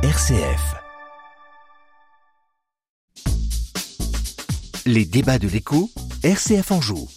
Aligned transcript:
RCF. 0.00 0.76
Les 4.86 5.04
débats 5.04 5.40
de 5.40 5.48
l'écho, 5.48 5.90
RCF 6.22 6.70
en 6.70 6.80
joue. 6.80 7.08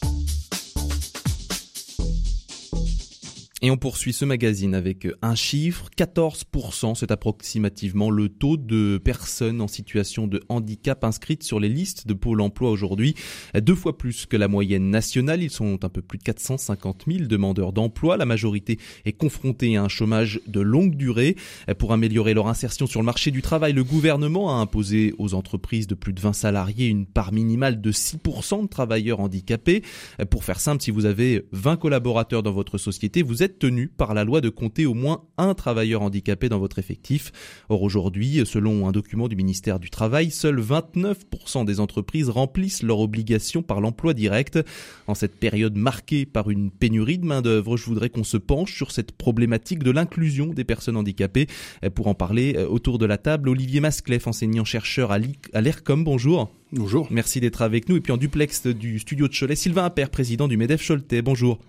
Et 3.63 3.70
on 3.70 3.78
poursuit 3.78 4.12
ce 4.12 4.26
magazine 4.26 4.74
avec 4.74 5.08
un 5.21 5.36
chiffre, 5.36 5.92
14%, 5.96 6.96
c'est 6.96 7.12
approximativement 7.12 8.10
le 8.10 8.28
taux 8.28 8.58
de 8.58 8.97
personnes 8.97 9.62
en 9.62 9.68
situation 9.68 10.26
de 10.26 10.42
handicap 10.49 11.04
inscrites 11.04 11.44
sur 11.44 11.60
les 11.60 11.69
listes 11.69 12.08
de 12.08 12.15
Pôle 12.15 12.42
emploi 12.42 12.72
aujourd'hui, 12.72 13.13
deux 13.54 13.76
fois 13.76 14.00
plus 14.00 14.26
que 14.26 14.36
la 14.36 14.47
moyenne 14.47 14.90
nationale. 14.90 15.44
Ils 15.44 15.51
sont 15.51 15.86
un 15.86 15.90
peu 15.90 16.02
plus 16.02 16.18
de 16.18 16.23
450 16.23 17.04
000 17.08 17.27
demandeurs 17.27 17.72
d'emploi. 17.72 18.18
La 18.18 18.26
majorité 18.26 18.80
est 19.05 19.13
confrontée 19.13 19.78
à 19.78 19.84
un 19.84 19.90
chômage 19.90 20.41
de 20.48 20.59
longue 20.59 20.96
durée. 20.96 21.36
Pour 21.78 21.94
améliorer 21.94 22.34
leur 22.34 22.48
insertion 22.48 22.88
sur 22.88 23.00
le 23.00 23.05
marché 23.05 23.30
du 23.30 23.44
travail, 23.44 23.73
le 23.73 23.84
gouvernement 23.84 24.58
a 24.58 24.59
imposé 24.59 25.14
aux 25.20 25.36
entreprises 25.36 25.86
de 25.86 25.94
plus 25.94 26.14
de 26.14 26.20
20 26.20 26.34
salariés 26.34 26.88
une 26.88 27.05
part 27.05 27.32
minimale 27.32 27.80
de 27.80 27.91
6% 27.91 28.64
de 28.64 28.68
travailleurs 28.68 29.20
handicapés. 29.20 29.84
Pour 30.32 30.46
faire 30.46 30.59
simple, 30.59 30.82
si 30.82 30.90
vous 30.90 31.05
avez 31.05 31.46
20 31.52 31.78
collaborateurs 31.78 32.41
dans 32.41 32.54
votre 32.54 32.80
société, 32.80 33.22
vous 33.22 33.44
êtes 33.44 33.51
tenu 33.52 33.88
par 33.88 34.14
la 34.14 34.23
loi 34.23 34.41
de 34.41 34.50
compter 34.50 34.86
au 34.86 34.94
moins 34.94 35.23
un 35.38 35.54
travailleur 35.54 36.02
handicapé 36.02 36.50
dans 36.50 36.60
votre 36.60 36.80
effectif. 36.80 37.32
Or 37.70 37.82
aujourd'hui, 37.84 38.41
selon 38.46 38.88
un 38.88 38.91
document 38.91 39.27
du 39.27 39.36
ministère 39.36 39.80
du 39.80 39.90
Travail, 39.90 40.32
seuls 40.32 40.60
29% 40.60 41.66
des 41.66 41.80
entreprises 41.80 42.30
remplissent 42.30 42.84
leurs 42.84 43.00
obligations 43.00 43.62
par 43.62 43.82
l'emploi 43.82 44.14
direct. 44.14 44.60
En 45.08 45.16
cette 45.16 45.36
période 45.36 45.76
marquée 45.76 46.26
par 46.26 46.50
une 46.50 46.72
pénurie 46.72 47.18
de 47.18 47.26
main-d'œuvre, 47.26 47.77
je 47.77 47.86
voudrais 47.86 48.10
qu'on 48.10 48.24
se 48.24 48.38
penche 48.38 48.76
sur 48.76 48.91
cette 48.91 49.12
problématique 49.12 49.84
de 49.84 49.91
l'inclusion 49.91 50.48
des 50.48 50.63
personnes 50.63 50.98
handicapées. 50.98 51.48
Pour 51.96 52.08
en 52.08 52.13
parler 52.13 52.55
euh, 52.58 52.68
autour 52.68 52.98
de 52.98 53.05
la 53.05 53.18
table, 53.18 53.49
Olivier 53.49 53.80
Masclef, 53.80 54.27
enseignant-chercheur 54.27 55.12
à 55.12 55.62
l'ERCOM, 55.62 56.04
bonjour. 56.04 56.52
Bonjour. 56.74 57.07
Merci 57.12 57.40
d'être 57.40 57.62
avec 57.62 57.90
nous. 57.90 57.98
Et 57.98 58.02
puis 58.02 58.13
en 58.13 58.18
duplex 58.18 58.68
du 58.68 58.99
studio 58.99 59.27
de 59.27 59.34
Cholet, 59.34 59.55
Sylvain 59.55 59.85
Appert, 59.85 60.10
président 60.10 60.48
du 60.48 60.57
MEDEF 60.57 60.85
Choletais, 60.85 61.22
bonjour. 61.22 61.60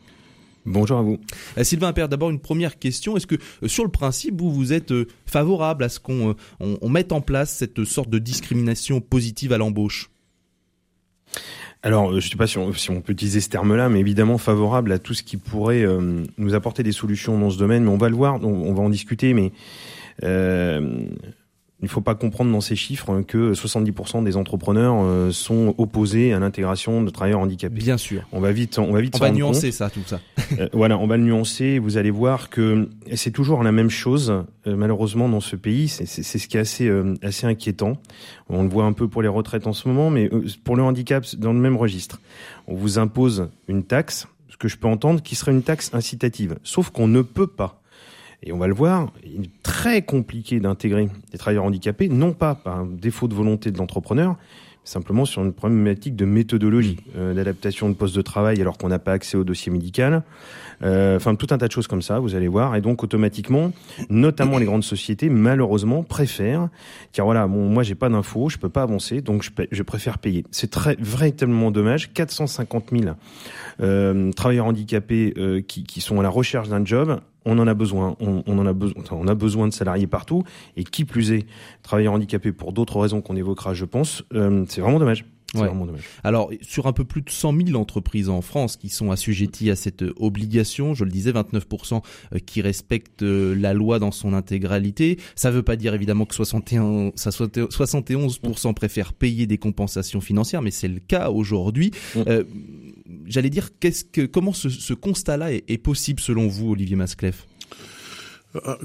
Bonjour 0.64 0.98
à 0.98 1.02
vous. 1.02 1.18
Euh, 1.58 1.64
Sylvain 1.64 1.88
Appert, 1.88 2.08
d'abord 2.08 2.30
une 2.30 2.38
première 2.38 2.78
question. 2.78 3.16
Est-ce 3.16 3.26
que 3.26 3.34
euh, 3.34 3.68
sur 3.68 3.84
le 3.84 3.90
principe, 3.90 4.40
vous, 4.40 4.52
vous 4.52 4.72
êtes 4.72 4.92
euh, 4.92 5.06
favorable 5.26 5.82
à 5.82 5.88
ce 5.88 5.98
qu'on 5.98 6.36
on, 6.60 6.88
mette 6.88 7.12
en 7.12 7.20
place 7.20 7.50
cette 7.50 7.84
sorte 7.84 8.10
de 8.10 8.18
discrimination 8.18 9.00
positive 9.00 9.52
à 9.52 9.58
l'embauche? 9.58 10.10
Alors, 11.82 12.10
je 12.10 12.16
ne 12.16 12.20
sais 12.20 12.36
pas 12.36 12.46
si 12.46 12.58
on, 12.58 12.72
si 12.72 12.90
on, 12.90 13.00
peut 13.00 13.12
utiliser 13.12 13.40
ce 13.40 13.48
terme-là, 13.48 13.88
mais 13.88 13.98
évidemment 13.98 14.38
favorable 14.38 14.92
à 14.92 15.00
tout 15.00 15.14
ce 15.14 15.24
qui 15.24 15.36
pourrait 15.36 15.84
nous 16.38 16.54
apporter 16.54 16.84
des 16.84 16.92
solutions 16.92 17.36
dans 17.36 17.50
ce 17.50 17.58
domaine. 17.58 17.82
Mais 17.82 17.90
on 17.90 17.96
va 17.96 18.08
le 18.08 18.14
voir, 18.14 18.38
on, 18.44 18.46
on 18.46 18.72
va 18.72 18.82
en 18.82 18.90
discuter. 18.90 19.34
Mais 19.34 19.50
il 21.82 21.86
ne 21.86 21.90
faut 21.90 22.00
pas 22.00 22.14
comprendre 22.14 22.52
dans 22.52 22.60
ces 22.60 22.76
chiffres 22.76 23.22
que 23.22 23.54
70% 23.54 24.22
des 24.22 24.36
entrepreneurs 24.36 24.94
euh, 25.00 25.32
sont 25.32 25.74
opposés 25.78 26.32
à 26.32 26.38
l'intégration 26.38 27.02
de 27.02 27.10
travailleurs 27.10 27.40
handicapés. 27.40 27.74
Bien 27.74 27.98
sûr. 27.98 28.22
On 28.30 28.38
va 28.38 28.52
vite, 28.52 28.78
on 28.78 28.92
va 28.92 29.00
vite. 29.00 29.16
On 29.16 29.18
va 29.18 29.32
nuancer 29.32 29.72
ça, 29.72 29.90
tout 29.90 30.02
ça. 30.06 30.20
Euh, 30.58 30.68
voilà, 30.74 30.98
on 30.98 31.06
va 31.06 31.16
le 31.16 31.22
nuancer. 31.22 31.78
Vous 31.78 31.96
allez 31.96 32.10
voir 32.10 32.50
que 32.50 32.90
c'est 33.14 33.30
toujours 33.30 33.62
la 33.62 33.72
même 33.72 33.88
chose. 33.88 34.44
Euh, 34.66 34.76
malheureusement, 34.76 35.26
dans 35.26 35.40
ce 35.40 35.56
pays, 35.56 35.88
c'est 35.88 36.04
ce 36.04 36.46
qui 36.46 36.58
est 36.58 36.60
assez 36.60 36.92
assez 37.22 37.46
inquiétant. 37.46 37.94
On 38.50 38.62
le 38.62 38.68
voit 38.68 38.84
un 38.84 38.92
peu 38.92 39.08
pour 39.08 39.22
les 39.22 39.28
retraites 39.28 39.66
en 39.66 39.72
ce 39.72 39.88
moment, 39.88 40.10
mais 40.10 40.30
pour 40.62 40.76
le 40.76 40.82
handicap, 40.82 41.24
dans 41.38 41.54
le 41.54 41.58
même 41.58 41.78
registre. 41.78 42.20
On 42.66 42.74
vous 42.74 42.98
impose 42.98 43.48
une 43.66 43.82
taxe, 43.82 44.28
ce 44.50 44.58
que 44.58 44.68
je 44.68 44.76
peux 44.76 44.88
entendre, 44.88 45.22
qui 45.22 45.36
serait 45.36 45.52
une 45.52 45.62
taxe 45.62 45.88
incitative. 45.94 46.58
Sauf 46.64 46.90
qu'on 46.90 47.08
ne 47.08 47.22
peut 47.22 47.46
pas 47.46 47.81
et 48.42 48.52
on 48.52 48.58
va 48.58 48.66
le 48.66 48.74
voir, 48.74 49.12
il 49.24 49.44
est 49.44 49.62
très 49.62 50.02
compliqué 50.02 50.60
d'intégrer 50.60 51.08
des 51.30 51.38
travailleurs 51.38 51.64
handicapés, 51.64 52.08
non 52.08 52.32
pas 52.32 52.54
par 52.54 52.80
un 52.80 52.86
défaut 52.86 53.28
de 53.28 53.34
volonté 53.34 53.70
de 53.70 53.78
l'entrepreneur, 53.78 54.36
simplement 54.84 55.24
sur 55.24 55.44
une 55.44 55.52
problématique 55.52 56.16
de 56.16 56.24
méthodologie, 56.24 56.96
euh, 57.16 57.34
d'adaptation 57.34 57.88
de 57.88 57.94
poste 57.94 58.16
de 58.16 58.22
travail 58.22 58.60
alors 58.60 58.78
qu'on 58.78 58.88
n'a 58.88 58.98
pas 58.98 59.12
accès 59.12 59.36
au 59.36 59.44
dossier 59.44 59.70
médical, 59.70 60.24
euh, 60.82 61.16
enfin 61.16 61.36
tout 61.36 61.46
un 61.50 61.58
tas 61.58 61.68
de 61.68 61.72
choses 61.72 61.86
comme 61.86 62.02
ça, 62.02 62.18
vous 62.18 62.34
allez 62.34 62.48
voir, 62.48 62.74
et 62.74 62.80
donc 62.80 63.04
automatiquement, 63.04 63.72
notamment 64.10 64.58
les 64.58 64.64
grandes 64.64 64.82
sociétés, 64.82 65.28
malheureusement, 65.28 66.02
préfèrent 66.02 66.68
car 67.12 67.26
voilà, 67.26 67.46
bon, 67.46 67.68
moi 67.68 67.84
j'ai 67.84 67.94
pas 67.94 68.08
d'infos, 68.08 68.48
je 68.48 68.58
peux 68.58 68.68
pas 68.68 68.82
avancer, 68.82 69.20
donc 69.20 69.44
je, 69.44 69.50
je 69.70 69.82
préfère 69.84 70.18
payer. 70.18 70.44
C'est 70.50 70.70
très 70.70 70.96
véritablement 70.98 71.70
dommage. 71.70 72.12
450 72.12 72.90
000 72.90 73.14
euh, 73.80 74.32
travailleurs 74.32 74.66
handicapés 74.66 75.32
euh, 75.36 75.60
qui, 75.60 75.84
qui 75.84 76.00
sont 76.00 76.18
à 76.18 76.22
la 76.22 76.28
recherche 76.28 76.68
d'un 76.68 76.84
job 76.84 77.20
on 77.44 77.58
en 77.58 77.66
a 77.66 77.74
besoin, 77.74 78.16
on, 78.20 78.42
on 78.46 78.58
en 78.58 78.66
a 78.66 78.72
besoin, 78.72 79.02
on 79.10 79.28
a 79.28 79.34
besoin 79.34 79.68
de 79.68 79.72
salariés 79.72 80.06
partout, 80.06 80.42
et 80.76 80.84
qui 80.84 81.04
plus 81.04 81.32
est, 81.32 81.46
travailleurs 81.82 82.14
handicapés 82.14 82.52
pour 82.52 82.72
d'autres 82.72 83.00
raisons 83.00 83.20
qu'on 83.20 83.36
évoquera, 83.36 83.74
je 83.74 83.84
pense, 83.84 84.24
euh, 84.34 84.64
c'est 84.68 84.80
vraiment 84.80 84.98
dommage. 84.98 85.24
Alors, 86.24 86.50
sur 86.60 86.86
un 86.86 86.92
peu 86.92 87.04
plus 87.04 87.22
de 87.22 87.30
100 87.30 87.66
000 87.66 87.80
entreprises 87.80 88.28
en 88.28 88.40
France 88.40 88.76
qui 88.76 88.88
sont 88.88 89.10
assujetties 89.10 89.70
à 89.70 89.76
cette 89.76 90.04
obligation, 90.16 90.94
je 90.94 91.04
le 91.04 91.10
disais, 91.10 91.32
29% 91.32 92.02
euh, 92.34 92.38
qui 92.38 92.62
respectent 92.62 93.22
euh, 93.22 93.54
la 93.54 93.74
loi 93.74 93.98
dans 93.98 94.10
son 94.10 94.32
intégralité. 94.32 95.18
Ça 95.34 95.50
ne 95.50 95.56
veut 95.56 95.62
pas 95.62 95.76
dire 95.76 95.94
évidemment 95.94 96.24
que 96.24 96.34
71, 96.34 97.12
71% 97.14 98.74
préfèrent 98.74 99.12
payer 99.12 99.46
des 99.46 99.58
compensations 99.58 100.20
financières, 100.20 100.62
mais 100.62 100.70
c'est 100.70 100.88
le 100.88 101.00
cas 101.00 101.30
aujourd'hui. 101.30 101.90
Mm. 102.14 102.20
Euh, 102.28 102.44
j'allais 103.26 103.50
dire, 103.50 103.70
qu'est-ce 103.78 104.04
que, 104.04 104.22
comment 104.26 104.52
ce, 104.52 104.94
constat-là 104.94 105.52
est, 105.52 105.64
est, 105.68 105.78
possible 105.78 106.20
selon 106.20 106.48
vous, 106.48 106.72
Olivier 106.72 106.96
Masclef? 106.96 107.46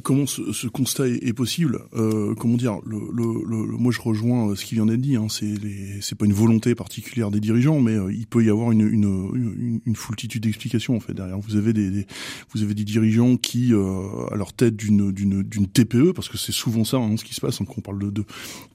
Comment 0.04 0.26
ce, 0.26 0.54
ce 0.54 0.68
constat 0.68 1.08
est, 1.08 1.34
possible 1.34 1.82
euh, 1.94 2.34
Comment 2.36 2.56
dire 2.56 2.78
le, 2.86 3.00
le, 3.14 3.44
le, 3.46 3.78
Moi, 3.78 3.92
je 3.92 4.00
rejoins 4.00 4.50
euh, 4.52 4.56
ce 4.56 4.64
qui 4.64 4.76
vient 4.76 4.86
d'être 4.86 5.02
dit. 5.02 5.18
Hein, 5.18 5.28
c'est 5.30 5.56
c'est 6.02 6.18
pas 6.18 6.26
une 6.26 6.34
volonté 6.34 6.74
particulière 6.74 7.32
des 7.32 7.40
dirigeants, 7.40 7.82
mais 7.82 7.92
euh, 7.92 8.12
il 8.12 8.28
peut 8.28 8.44
y 8.44 8.50
avoir 8.50 8.72
une, 8.72 8.82
une, 8.82 9.30
une, 9.34 9.82
une 9.86 9.96
foultitude 9.96 10.44
d'explications 10.44 10.96
en 10.96 11.00
fait 11.00 11.14
derrière. 11.14 11.38
Vous 11.40 11.58
avez 11.58 11.74
des, 11.74 12.08
vous 12.54 12.64
avez 12.64 12.74
des 12.74 12.86
dirigeants 12.86 13.36
qui, 13.36 13.74
euh, 13.74 14.26
à 14.32 14.36
leur 14.36 14.54
tête 14.54 14.76
d'une 14.76 15.12
d'une 15.12 15.44
d'une 15.44 15.68
TPE, 15.68 16.14
parce 16.14 16.30
que 16.30 16.38
c'est 16.38 16.54
souvent 16.54 16.86
ça 16.86 16.98
hein, 16.98 17.18
ce 17.18 17.26
qui 17.26 17.34
se 17.34 17.42
passe 17.42 17.60
hein, 17.60 17.66
quand 17.68 17.76
on 17.78 17.82
parle 17.82 18.00
de, 18.00 18.10
de 18.10 18.26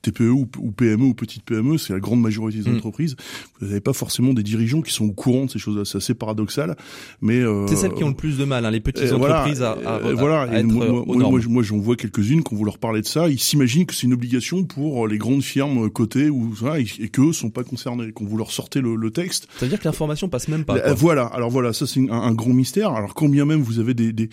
TPE 0.02 0.30
ou, 0.30 0.46
ou, 0.58 0.72
PME 0.72 1.04
ou 1.04 1.14
petite 1.14 1.44
PME, 1.44 1.78
c'est 1.78 1.94
la 1.94 2.00
grande 2.00 2.20
majorité 2.20 2.60
des 2.60 2.70
mm. 2.70 2.76
entreprises. 2.76 3.16
Vous 3.60 3.66
n'avez 3.66 3.80
pas 3.80 3.94
forcément 3.94 4.34
des 4.34 4.42
dirigeants 4.42 4.82
qui 4.82 4.92
sont 4.92 5.06
au 5.06 5.12
courant 5.12 5.46
de 5.46 5.50
ces 5.50 5.58
choses-là. 5.58 5.84
C'est 5.84 5.98
assez 5.98 6.14
paradoxal, 6.14 6.76
mais 7.22 7.42
c'est 7.68 7.76
celles 7.76 7.94
qui 7.94 8.04
ont 8.04 8.08
le 8.08 8.14
plus 8.14 8.36
de 8.36 8.44
mal, 8.44 8.66
hein, 8.66 8.70
les 8.70 8.80
petites 8.80 9.12
entreprises 9.12 9.62
à, 9.62 9.72
à, 9.72 9.98
voilà, 10.12 10.42
à, 10.42 10.58
être 10.58 10.81
moi, 10.88 11.40
moi, 11.48 11.62
j'en 11.62 11.78
vois 11.78 11.96
quelques-unes 11.96 12.42
quand 12.42 12.56
vous 12.56 12.64
leur 12.64 12.78
parlez 12.78 13.00
de 13.00 13.06
ça, 13.06 13.28
ils 13.28 13.38
s'imaginent 13.38 13.86
que 13.86 13.94
c'est 13.94 14.06
une 14.06 14.14
obligation 14.14 14.64
pour 14.64 15.06
les 15.06 15.18
grandes 15.18 15.42
firmes 15.42 15.90
cotées 15.90 16.30
ou 16.30 16.54
ça, 16.56 16.80
et, 16.80 16.86
et 16.98 17.08
qu'eux 17.08 17.32
sont 17.32 17.50
pas 17.50 17.64
concernés. 17.64 18.12
Quand 18.12 18.24
vous 18.24 18.36
leur 18.36 18.50
sortez 18.50 18.80
le, 18.80 18.96
le 18.96 19.10
texte, 19.10 19.48
ça 19.58 19.66
veut 19.66 19.70
dire 19.70 19.78
que 19.78 19.84
l'information 19.84 20.28
passe 20.28 20.48
même 20.48 20.64
pas. 20.64 20.78
Quoi. 20.78 20.94
Voilà. 20.94 21.26
Alors 21.26 21.50
voilà, 21.50 21.72
ça 21.72 21.86
c'est 21.86 22.00
un, 22.00 22.12
un, 22.12 22.34
grand 22.34 22.52
mystère. 22.52 22.90
Alors 22.92 23.14
combien 23.14 23.44
même 23.44 23.60
vous 23.60 23.78
avez 23.78 23.94
des 23.94 24.12
des, 24.12 24.28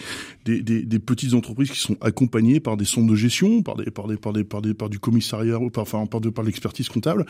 des, 0.46 0.62
des, 0.62 0.84
des, 0.84 1.00
petites 1.00 1.34
entreprises 1.34 1.72
qui 1.72 1.80
sont 1.80 1.98
accompagnées 2.02 2.60
par 2.60 2.78
des 2.78 2.86
centres 2.86 3.08
de 3.08 3.16
gestion, 3.16 3.62
par 3.62 3.76
des 3.76 3.92
par 3.92 4.08
des 4.08 4.18
par 4.18 4.34
des 4.34 4.44
par, 4.44 4.62
des, 4.62 4.74
par 4.74 4.90
du 4.90 5.00
commissariat, 5.00 5.58
par, 5.74 5.84
enfin 5.84 6.06
par 6.06 6.22
de 6.22 6.30
par 6.30 6.44
l'expertise 6.44 6.90
comptable, 6.90 7.26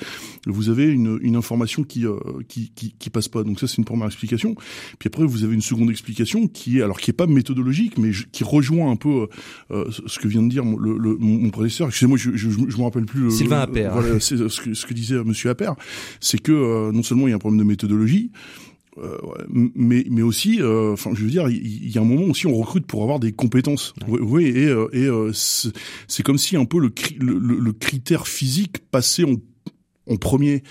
vous 0.46 0.70
avez 0.70 0.86
une, 0.86 1.20
une 1.22 1.36
information 1.36 1.84
qui, 1.84 2.06
euh, 2.06 2.18
qui, 2.48 2.72
qui 2.76 2.94
qui 2.98 3.10
passe 3.10 3.28
pas. 3.28 3.44
Donc 3.44 3.60
ça 3.60 3.68
c'est 3.68 3.78
une 3.78 3.86
première 3.86 4.08
explication. 4.08 4.56
Puis 5.00 5.08
après 5.08 5.26
vous 5.26 5.44
avez 5.44 5.54
une 5.54 5.62
seconde 5.62 5.90
explication 5.90 6.48
qui 6.48 6.80
est 6.80 6.82
alors 6.82 7.00
qui 7.00 7.12
est 7.12 7.14
pas 7.14 7.28
méthodologique, 7.28 7.98
mais 7.98 8.12
qui 8.32 8.44
rejoint 8.44 8.92
un 8.92 8.96
peu 8.96 9.09
euh, 9.72 9.86
ce 10.06 10.20
que 10.20 10.28
vient 10.28 10.42
de 10.42 10.50
dire 10.50 10.64
le, 10.64 10.98
le, 10.98 11.18
mon 11.18 11.50
professeur. 11.50 11.88
Excusez-moi, 11.88 12.18
je, 12.18 12.32
je, 12.36 12.50
je, 12.50 12.78
me 12.78 12.84
rappelle 12.84 13.06
plus. 13.06 13.22
Le, 13.22 13.30
Sylvain 13.30 13.62
Appert. 13.62 13.94
Voilà, 13.94 14.20
c'est 14.20 14.38
ce 14.50 14.62
que, 14.62 14.74
ce 14.74 14.86
que 14.86 14.94
disait 14.94 15.24
Monsieur 15.24 15.50
Appert, 15.50 15.76
c'est 16.20 16.42
que 16.42 16.52
euh, 16.52 16.92
non 16.92 17.04
seulement 17.04 17.28
il 17.28 17.32
y 17.32 17.34
a 17.34 17.36
un 17.36 17.40
problème 17.40 17.60
de 17.60 17.66
méthodologie, 17.66 18.32
euh, 18.98 19.18
mais 19.54 20.06
mais 20.10 20.22
aussi, 20.22 20.62
euh, 20.62 20.94
enfin, 20.94 21.12
je 21.14 21.24
veux 21.24 21.30
dire, 21.30 21.50
il 21.50 21.90
y, 21.90 21.98
a 21.98 22.02
un 22.02 22.06
moment 22.06 22.26
aussi 22.26 22.48
on 22.48 22.56
recrute 22.56 22.86
pour 22.86 23.04
avoir 23.04 23.20
des 23.20 23.32
compétences. 23.32 23.94
Oui, 24.08 24.46
et, 24.46 24.74
et 24.94 25.10
c'est 25.34 26.24
comme 26.24 26.38
si 26.38 26.58
un 26.58 26.66
peu 26.66 26.80
le, 26.80 26.92
le, 27.20 27.38
le 27.40 27.74
critère 27.74 28.28
physique 28.28 28.80
passait 28.92 29.24
en 29.24 29.36
en 30.10 30.18
premier. 30.18 30.64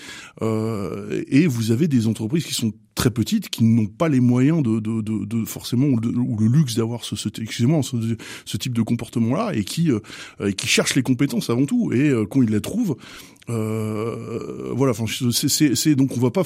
Euh, 0.42 1.24
et 1.28 1.46
vous 1.46 1.70
avez 1.70 1.88
des 1.88 2.06
entreprises 2.06 2.44
qui 2.44 2.54
sont 2.54 2.72
très 2.98 3.10
petites, 3.10 3.48
qui 3.48 3.62
n'ont 3.62 3.86
pas 3.86 4.08
les 4.08 4.18
moyens 4.18 4.60
de, 4.60 4.80
de, 4.80 5.00
de, 5.00 5.24
de 5.24 5.44
forcément 5.44 5.86
ou, 5.86 6.00
le 6.00 6.48
luxe 6.48 6.74
d'avoir 6.74 7.04
ce, 7.04 7.14
ce, 7.14 7.28
excusez-moi, 7.28 7.80
ce, 7.82 8.56
type 8.56 8.74
de 8.74 8.82
comportement-là, 8.82 9.52
et 9.54 9.62
qui 9.62 9.92
euh, 9.92 10.00
qui 10.50 10.66
cherchent 10.66 10.96
les 10.96 11.04
compétences 11.04 11.48
avant 11.48 11.64
tout. 11.64 11.92
Et 11.92 12.08
euh, 12.08 12.26
quand 12.26 12.42
ils 12.42 12.50
les 12.50 12.60
trouvent, 12.60 12.96
Euh, 13.48 14.72
voilà, 14.74 14.90
enfin, 14.90 15.04
c'est 15.06 15.94
donc 15.94 16.16
on 16.16 16.20
va 16.20 16.30
pas, 16.30 16.42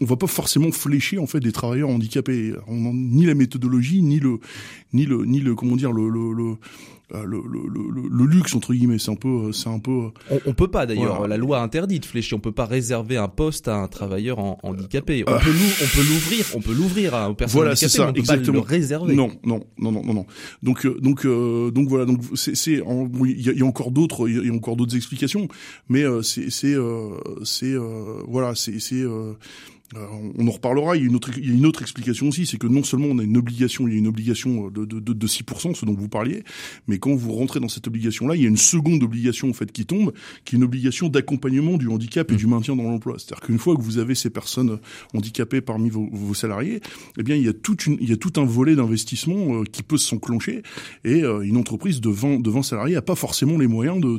on 0.00 0.04
va 0.04 0.16
pas 0.16 0.26
forcément 0.26 0.70
flécher 0.70 1.18
en 1.18 1.26
fait 1.26 1.40
des 1.40 1.52
travailleurs 1.52 1.88
handicapés. 1.88 2.52
On, 2.66 2.92
ni 2.92 3.24
la 3.26 3.34
méthodologie, 3.34 4.02
ni 4.02 4.20
le, 4.20 4.38
ni 4.92 5.06
le, 5.06 5.24
ni 5.24 5.40
le, 5.40 5.54
comment 5.54 5.76
dire, 5.76 5.92
le, 5.92 6.08
le, 6.08 6.32
le 6.32 6.56
euh, 7.12 7.22
le, 7.26 7.42
le, 7.46 8.08
le, 8.08 8.24
luxe 8.24 8.54
entre 8.54 8.72
guillemets. 8.72 8.98
C'est 8.98 9.10
un 9.10 9.14
peu 9.14 9.28
euh, 9.28 9.52
c'est 9.52 9.68
un 9.68 9.78
peu 9.78 9.90
euh, 9.90 10.10
on, 10.30 10.40
on 10.46 10.54
peut 10.54 10.68
pas 10.68 10.86
d'ailleurs. 10.86 11.28
la 11.28 11.36
loi 11.36 11.60
interdit 11.60 12.00
de 12.00 12.06
flécher. 12.06 12.34
On 12.34 12.40
peut 12.40 12.50
pas 12.50 12.64
réserver 12.64 13.18
un 13.18 13.28
poste 13.28 13.68
à 13.68 13.76
un 13.76 13.88
travailleur 13.88 14.38
en, 14.38 14.58
handicapé. 14.62 15.22
On 15.26 15.32
peut 15.32 15.52
on 15.82 15.86
peut 15.86 16.02
l'ouvrir. 16.02 16.46
On 16.54 16.60
peut 16.60 16.72
l'ouvrir 16.72 17.12
aux 17.28 17.34
personnes 17.34 17.58
voilà, 17.58 17.72
handicapées 17.72 17.92
ça, 17.92 18.08
on 18.08 18.12
peut 18.14 18.20
exactement. 18.20 18.62
pas 18.62 18.72
le 18.72 18.78
réserver. 18.78 19.14
Non 19.14 19.30
non 19.44 19.60
non 19.76 19.92
non 19.92 20.02
non 20.02 20.14
non. 20.14 20.26
Donc 20.62 20.86
donc 20.86 21.26
donc 21.26 21.88
voilà. 21.88 22.06
Donc 22.06 22.20
c'est 22.34 22.56
c'est 22.56 22.82
il 22.82 23.58
y, 23.58 23.62
a, 23.62 23.66
encore 23.66 23.90
d'autres 23.90 24.26
il 24.26 24.46
y 24.46 24.50
a 24.50 24.54
encore 24.54 24.76
d'autres 24.76 24.96
explications. 24.96 25.46
mais 25.90 25.93
c'est 26.22 26.50
c'est 26.50 26.76
c'est 27.44 27.74
voilà 28.26 28.54
c'est 28.54 28.78
c'est 28.80 29.04
euh, 29.96 30.06
on 30.38 30.48
en 30.48 30.50
reparlera. 30.50 30.96
Il 30.96 31.02
y, 31.02 31.06
a 31.06 31.08
une 31.08 31.66
autre, 31.66 31.82
explication 31.82 32.28
aussi, 32.28 32.46
c'est 32.46 32.58
que 32.58 32.66
non 32.66 32.82
seulement 32.82 33.08
on 33.08 33.18
a 33.18 33.22
une 33.22 33.36
obligation, 33.36 33.86
il 33.86 33.92
y 33.92 33.96
a 33.96 33.98
une 33.98 34.06
obligation 34.06 34.68
de, 34.68 34.84
de, 34.84 34.98
de, 34.98 35.12
de 35.12 35.26
6%, 35.26 35.74
ce 35.74 35.84
dont 35.84 35.94
vous 35.94 36.08
parliez, 36.08 36.42
mais 36.88 36.98
quand 36.98 37.14
vous 37.14 37.32
rentrez 37.32 37.60
dans 37.60 37.68
cette 37.68 37.86
obligation-là, 37.86 38.34
il 38.34 38.42
y 38.42 38.46
a 38.46 38.48
une 38.48 38.56
seconde 38.56 39.02
obligation 39.02 39.52
qui 39.52 39.86
tombe, 39.86 40.12
qui 40.44 40.54
est 40.54 40.58
une 40.58 40.64
obligation 40.64 41.08
d'accompagnement 41.08 41.76
du 41.76 41.88
handicap 41.88 42.30
et 42.32 42.36
du 42.36 42.46
maintien 42.46 42.76
dans 42.76 42.84
l'emploi. 42.84 43.16
C'est-à-dire 43.18 43.46
qu'une 43.46 43.58
fois 43.58 43.76
que 43.76 43.82
vous 43.82 43.98
avez 43.98 44.14
ces 44.14 44.30
personnes 44.30 44.78
handicapées 45.14 45.60
parmi 45.60 45.90
vos, 45.90 46.34
salariés, 46.34 46.80
eh 47.18 47.22
bien 47.22 47.36
il 47.36 47.42
y 47.44 47.48
a 47.48 47.52
tout 48.16 48.32
un 48.36 48.44
volet 48.44 48.74
d'investissement 48.74 49.60
euh, 49.60 49.64
qui 49.64 49.82
peut 49.82 49.98
s'enclencher 49.98 50.62
et 51.04 51.22
euh, 51.22 51.42
une 51.42 51.56
entreprise 51.56 52.00
de 52.00 52.10
20, 52.10 52.40
de 52.40 52.50
20 52.50 52.62
salariés 52.62 52.96
a 52.96 53.02
pas 53.02 53.14
forcément 53.14 53.56
les 53.56 53.68
moyens 53.68 54.00
de, 54.00 54.18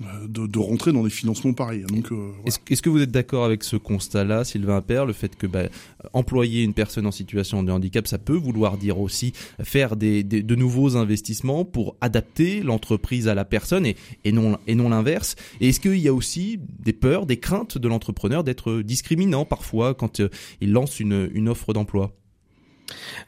de 0.00 0.40
euh, 0.42 0.46
de, 0.46 0.58
rentrer 0.58 0.92
dans 0.92 1.04
des 1.04 1.10
financements 1.10 1.52
pareils. 1.52 1.84
Euh, 2.12 2.32
est-ce, 2.46 2.82
que 2.82 2.88
vous 2.88 3.00
êtes 3.00 3.10
d'accord 3.10 3.44
avec 3.44 3.64
ce 3.64 3.76
constat-là, 3.76 4.44
Sylvain 4.44 4.80
Père, 4.80 5.06
le 5.06 5.12
fait 5.12 5.36
que 5.36 5.46
bah, 5.46 5.64
employer 6.12 6.62
une 6.62 6.74
personne 6.74 7.06
en 7.06 7.10
situation 7.12 7.62
de 7.62 7.70
handicap, 7.72 8.06
ça 8.06 8.18
peut 8.18 8.36
vouloir 8.36 8.76
dire 8.76 9.00
aussi 9.00 9.32
faire 9.62 9.96
des, 9.96 10.22
des 10.22 10.42
de 10.42 10.54
nouveaux 10.54 10.96
investissements 10.96 11.64
pour 11.64 11.96
adapter 12.00 12.62
l'entreprise 12.62 13.28
à 13.28 13.34
la 13.34 13.44
personne 13.44 13.86
et, 13.86 13.96
et 14.24 14.32
non 14.32 14.58
et 14.66 14.74
non 14.74 14.88
l'inverse? 14.88 15.36
Et 15.60 15.68
est-ce 15.68 15.80
qu'il 15.80 15.98
y 15.98 16.08
a 16.08 16.14
aussi 16.14 16.58
des 16.78 16.92
peurs, 16.92 17.26
des 17.26 17.38
craintes 17.38 17.78
de 17.78 17.88
l'entrepreneur 17.88 18.44
d'être 18.44 18.82
discriminant 18.82 19.44
parfois 19.44 19.94
quand 19.94 20.20
euh, 20.20 20.28
il 20.60 20.72
lance 20.72 21.00
une, 21.00 21.30
une 21.32 21.48
offre 21.48 21.72
d'emploi? 21.72 22.16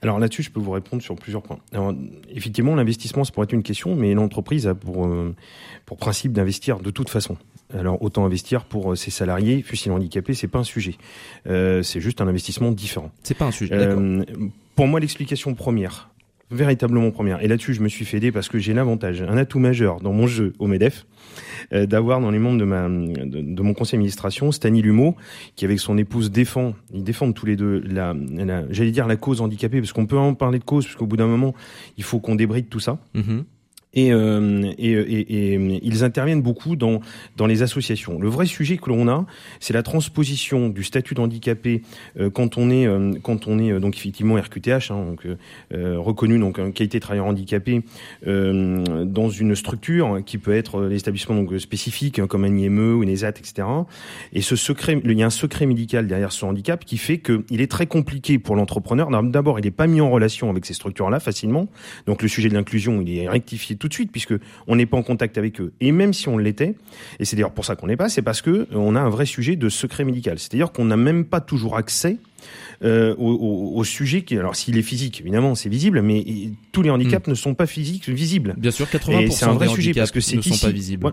Alors 0.02 0.18
là-dessus, 0.18 0.42
je 0.42 0.50
peux 0.50 0.60
vous 0.60 0.70
répondre 0.70 1.02
sur 1.02 1.14
plusieurs 1.16 1.42
points. 1.42 1.58
Alors, 1.72 1.94
effectivement, 2.30 2.74
l'investissement, 2.74 3.24
ça 3.24 3.32
pourrait 3.32 3.44
être 3.44 3.52
une 3.52 3.62
question, 3.62 3.94
mais 3.94 4.14
l'entreprise 4.14 4.66
a 4.66 4.74
pour, 4.74 5.06
euh, 5.06 5.34
pour 5.86 5.96
principe 5.96 6.32
d'investir 6.32 6.80
de 6.80 6.90
toute 6.90 7.08
façon. 7.08 7.36
Alors 7.78 8.02
autant 8.02 8.24
investir 8.24 8.64
pour 8.64 8.92
euh, 8.92 8.96
ses 8.96 9.10
salariés, 9.10 9.62
fût-il 9.62 9.92
handicapés, 9.92 10.34
c'est 10.34 10.48
pas 10.48 10.58
un 10.58 10.64
sujet. 10.64 10.96
Euh, 11.46 11.82
c'est 11.82 12.00
juste 12.00 12.20
un 12.20 12.28
investissement 12.28 12.70
différent. 12.70 13.10
C'est 13.22 13.36
pas 13.36 13.46
un 13.46 13.50
sujet. 13.50 13.74
Euh, 13.74 14.24
pour 14.74 14.86
moi, 14.86 15.00
l'explication 15.00 15.54
première, 15.54 16.10
véritablement 16.52 17.10
première. 17.10 17.42
Et 17.42 17.48
là-dessus, 17.48 17.74
je 17.74 17.82
me 17.82 17.88
suis 17.88 18.04
fait 18.04 18.18
aider 18.18 18.32
parce 18.32 18.48
que 18.48 18.58
j'ai 18.58 18.74
l'avantage, 18.74 19.22
un 19.22 19.36
atout 19.36 19.58
majeur 19.58 20.00
dans 20.00 20.12
mon 20.12 20.26
jeu 20.26 20.52
au 20.58 20.66
MEDEF, 20.66 21.06
euh, 21.72 21.86
d'avoir 21.86 22.20
dans 22.20 22.30
les 22.30 22.38
membres 22.38 22.58
de, 22.58 23.62
mon 23.62 23.74
conseil 23.74 23.98
d'administration 23.98 24.52
Stani 24.52 24.82
Lumeau, 24.82 25.16
qui 25.56 25.64
avec 25.64 25.80
son 25.80 25.98
épouse 25.98 26.30
défend, 26.30 26.74
ils 26.92 27.04
défendent 27.04 27.34
tous 27.34 27.46
les 27.46 27.56
deux 27.56 27.80
la, 27.80 28.14
j'allais 28.70 28.90
dire 28.90 29.06
la 29.06 29.16
cause 29.16 29.40
handicapée, 29.40 29.80
parce 29.80 29.92
qu'on 29.92 30.06
peut 30.06 30.18
en 30.18 30.34
parler 30.34 30.58
de 30.58 30.64
cause, 30.64 30.84
parce 30.84 30.96
qu'au 30.96 31.06
bout 31.06 31.16
d'un 31.16 31.26
moment, 31.26 31.54
il 31.96 32.04
faut 32.04 32.20
qu'on 32.20 32.34
débride 32.34 32.68
tout 32.68 32.80
ça. 32.80 32.98
Mm-hmm. 33.94 34.12
Euh, 34.12 34.72
et, 34.78 34.92
et, 34.92 35.20
et, 35.20 35.54
et, 35.54 35.80
ils 35.82 36.04
interviennent 36.04 36.42
beaucoup 36.42 36.76
dans, 36.76 37.00
dans 37.36 37.46
les 37.46 37.62
associations. 37.62 38.18
Le 38.18 38.28
vrai 38.28 38.46
sujet 38.46 38.76
que 38.78 38.88
l'on 38.88 39.08
a, 39.08 39.26
c'est 39.60 39.74
la 39.74 39.82
transposition 39.82 40.68
du 40.68 40.84
statut 40.84 41.14
d'handicapé 41.14 41.82
euh, 42.18 42.30
quand 42.30 42.56
on 42.56 42.70
est 42.70 42.86
euh, 42.86 43.12
quand 43.22 43.46
on 43.46 43.58
est 43.58 43.78
donc 43.80 43.96
effectivement 43.96 44.36
RQTH, 44.36 44.90
hein, 44.90 45.04
donc 45.06 45.26
reconnu 45.72 46.38
donc 46.38 46.58
un 46.58 46.70
qualité 46.70 46.98
de 46.98 47.02
travailleur 47.02 47.26
handicapé 47.26 47.82
dans 48.24 49.30
une 49.30 49.54
structure 49.54 50.20
qui 50.24 50.38
peut 50.38 50.54
être 50.54 50.82
l'établissement 50.82 51.34
donc 51.34 51.58
spécifique 51.60 52.18
hein, 52.18 52.26
comme 52.26 52.44
un 52.44 52.56
IME 52.56 52.96
ou 52.96 53.02
une 53.02 53.08
ESAT, 53.08 53.30
etc. 53.30 53.66
Et 54.32 54.40
ce 54.40 54.56
secret, 54.56 55.00
il 55.04 55.18
y 55.18 55.22
a 55.22 55.26
un 55.26 55.30
secret 55.30 55.66
médical 55.66 56.06
derrière 56.06 56.32
ce 56.32 56.44
handicap 56.44 56.84
qui 56.84 56.98
fait 56.98 57.18
qu'il 57.18 57.60
est 57.60 57.70
très 57.70 57.86
compliqué 57.86 58.38
pour 58.38 58.56
l'entrepreneur. 58.56 59.10
D'abord, 59.22 59.58
il 59.58 59.64
n'est 59.64 59.70
pas 59.70 59.86
mis 59.86 60.00
en 60.00 60.10
relation 60.10 60.50
avec 60.50 60.64
ces 60.64 60.74
structures-là 60.74 61.20
facilement. 61.20 61.68
Donc 62.06 62.22
le 62.22 62.28
sujet 62.28 62.48
de 62.48 62.54
l'inclusion, 62.54 63.00
il 63.00 63.18
est 63.18 63.28
rectifié 63.28 63.76
tout 63.82 63.88
de 63.88 63.94
suite 63.94 64.12
puisque 64.12 64.34
on 64.68 64.76
n'est 64.76 64.86
pas 64.86 64.96
en 64.96 65.02
contact 65.02 65.36
avec 65.36 65.60
eux. 65.60 65.72
Et 65.80 65.90
même 65.90 66.12
si 66.12 66.28
on 66.28 66.38
l'était, 66.38 66.76
et 67.18 67.24
c'est 67.24 67.34
d'ailleurs 67.34 67.52
pour 67.52 67.64
ça 67.64 67.74
qu'on 67.74 67.88
n'est 67.88 67.96
pas, 67.96 68.08
c'est 68.08 68.22
parce 68.22 68.40
que 68.40 68.50
euh, 68.50 68.66
on 68.74 68.94
a 68.94 69.00
un 69.00 69.10
vrai 69.10 69.26
sujet 69.26 69.56
de 69.56 69.68
secret 69.68 70.04
médical. 70.04 70.38
C'est-à-dire 70.38 70.70
qu'on 70.70 70.84
n'a 70.84 70.96
même 70.96 71.24
pas 71.24 71.40
toujours 71.40 71.76
accès 71.76 72.18
euh, 72.84 73.14
au, 73.18 73.82
sujet 73.84 74.22
qui, 74.22 74.38
alors 74.38 74.56
s'il 74.56 74.78
est 74.78 74.82
physique, 74.82 75.20
évidemment, 75.20 75.54
c'est 75.54 75.68
visible, 75.68 76.00
mais 76.02 76.24
tous 76.70 76.82
les 76.82 76.90
handicaps 76.90 77.26
hmm. 77.26 77.30
ne 77.30 77.34
sont 77.34 77.54
pas 77.54 77.66
physiques 77.66 78.08
visibles. 78.08 78.54
Bien 78.56 78.70
sûr, 78.70 78.86
80% 78.86 79.30
c'est 79.30 79.44
un 79.44 79.52
vrai 79.52 79.68
sujet 79.68 79.92
parce 79.92 80.12
que 80.12 80.20
c'est 80.20 80.36
ne 80.36 80.42
sont 80.42 80.66
pas 80.66 80.72
visibles. 80.72 81.12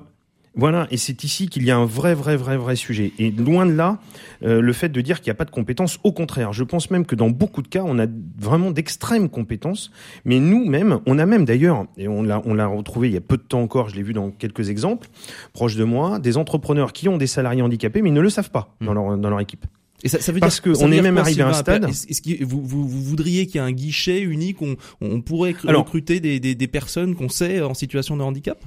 Voilà, 0.60 0.88
et 0.92 0.98
c'est 0.98 1.24
ici 1.24 1.48
qu'il 1.48 1.64
y 1.64 1.72
a 1.72 1.78
un 1.78 1.86
vrai, 1.86 2.14
vrai, 2.14 2.36
vrai, 2.36 2.58
vrai 2.58 2.76
sujet. 2.76 3.14
Et 3.18 3.32
loin 3.32 3.66
de 3.66 3.72
là, 3.72 3.98
euh, 4.44 4.60
le 4.60 4.74
fait 4.74 4.90
de 4.90 5.00
dire 5.00 5.22
qu'il 5.22 5.30
n'y 5.30 5.32
a 5.32 5.36
pas 5.36 5.46
de 5.46 5.52
compétences, 5.52 6.00
au 6.04 6.12
contraire, 6.12 6.52
je 6.52 6.66
pense 6.66 6.92
même 6.92 7.06
que 7.06 7.16
dans 7.16 7.30
beaucoup 7.30 7.62
de 7.62 7.70
cas, 7.70 7.84
on 7.86 7.98
a 7.98 8.08
vraiment 8.38 8.70
d'extrêmes 8.70 9.30
compétences. 9.30 9.90
Mais 10.26 10.42
nous-mêmes, 10.42 11.00
on 11.06 11.18
a 11.18 11.26
même 11.26 11.46
d'ailleurs, 11.46 11.86
et 11.98 12.10
on 12.10 12.24
l'a, 12.24 12.42
on 12.44 12.54
l'a 12.54 12.68
retrouvé 12.68 13.08
il 13.08 13.14
y 13.14 13.18
a 13.18 13.22
peu 13.22 13.38
de 13.38 13.42
temps 13.42 13.62
encore, 13.62 13.88
je 13.88 13.96
l'ai 13.96 14.04
vu 14.04 14.12
dans 14.12 14.32
quelques 14.32 14.70
exemples 14.70 15.08
proches 15.54 15.78
de 15.78 15.86
moi, 15.86 16.20
des 16.20 16.36
entrepreneurs 16.36 16.92
qui 16.92 17.08
ont 17.08 17.18
des 17.18 17.28
salariés 17.28 17.62
handicapés, 17.62 18.02
mais 18.02 18.10
ils 18.10 18.14
ne 18.14 18.20
le 18.20 18.30
savent 18.30 18.52
pas 18.52 18.76
dans, 18.82 18.92
hmm. 18.92 18.96
leur, 18.96 19.18
dans 19.18 19.30
leur 19.30 19.40
équipe. 19.40 19.66
Et 20.04 20.10
ça, 20.10 20.20
ça 20.20 20.34
veut 20.34 20.42
Parce 20.42 20.62
dire 20.62 20.74
qu'on 20.74 20.92
est 20.92 21.02
même 21.02 21.18
arrivé 21.18 21.42
à 21.42 21.48
un 21.48 21.54
stade. 21.54 21.86
Est-ce 21.86 22.22
que 22.22 22.44
vous, 22.44 22.62
vous, 22.62 22.88
vous, 22.88 23.02
voudriez 23.02 23.48
qu'il 23.48 23.56
y 23.56 23.58
ait 23.64 23.68
un 23.68 23.72
guichet 23.72 24.22
unique 24.22 24.62
où 24.62 24.66
on, 24.66 24.76
on 25.02 25.22
pourrait 25.22 25.56
recruter 25.64 26.20
des, 26.20 26.42
des, 26.42 26.56
des 26.56 26.68
personnes 26.68 27.16
qu'on 27.16 27.30
sait 27.30 27.62
en 27.62 27.74
situation 27.74 28.18
de 28.18 28.24
handicap? 28.24 28.62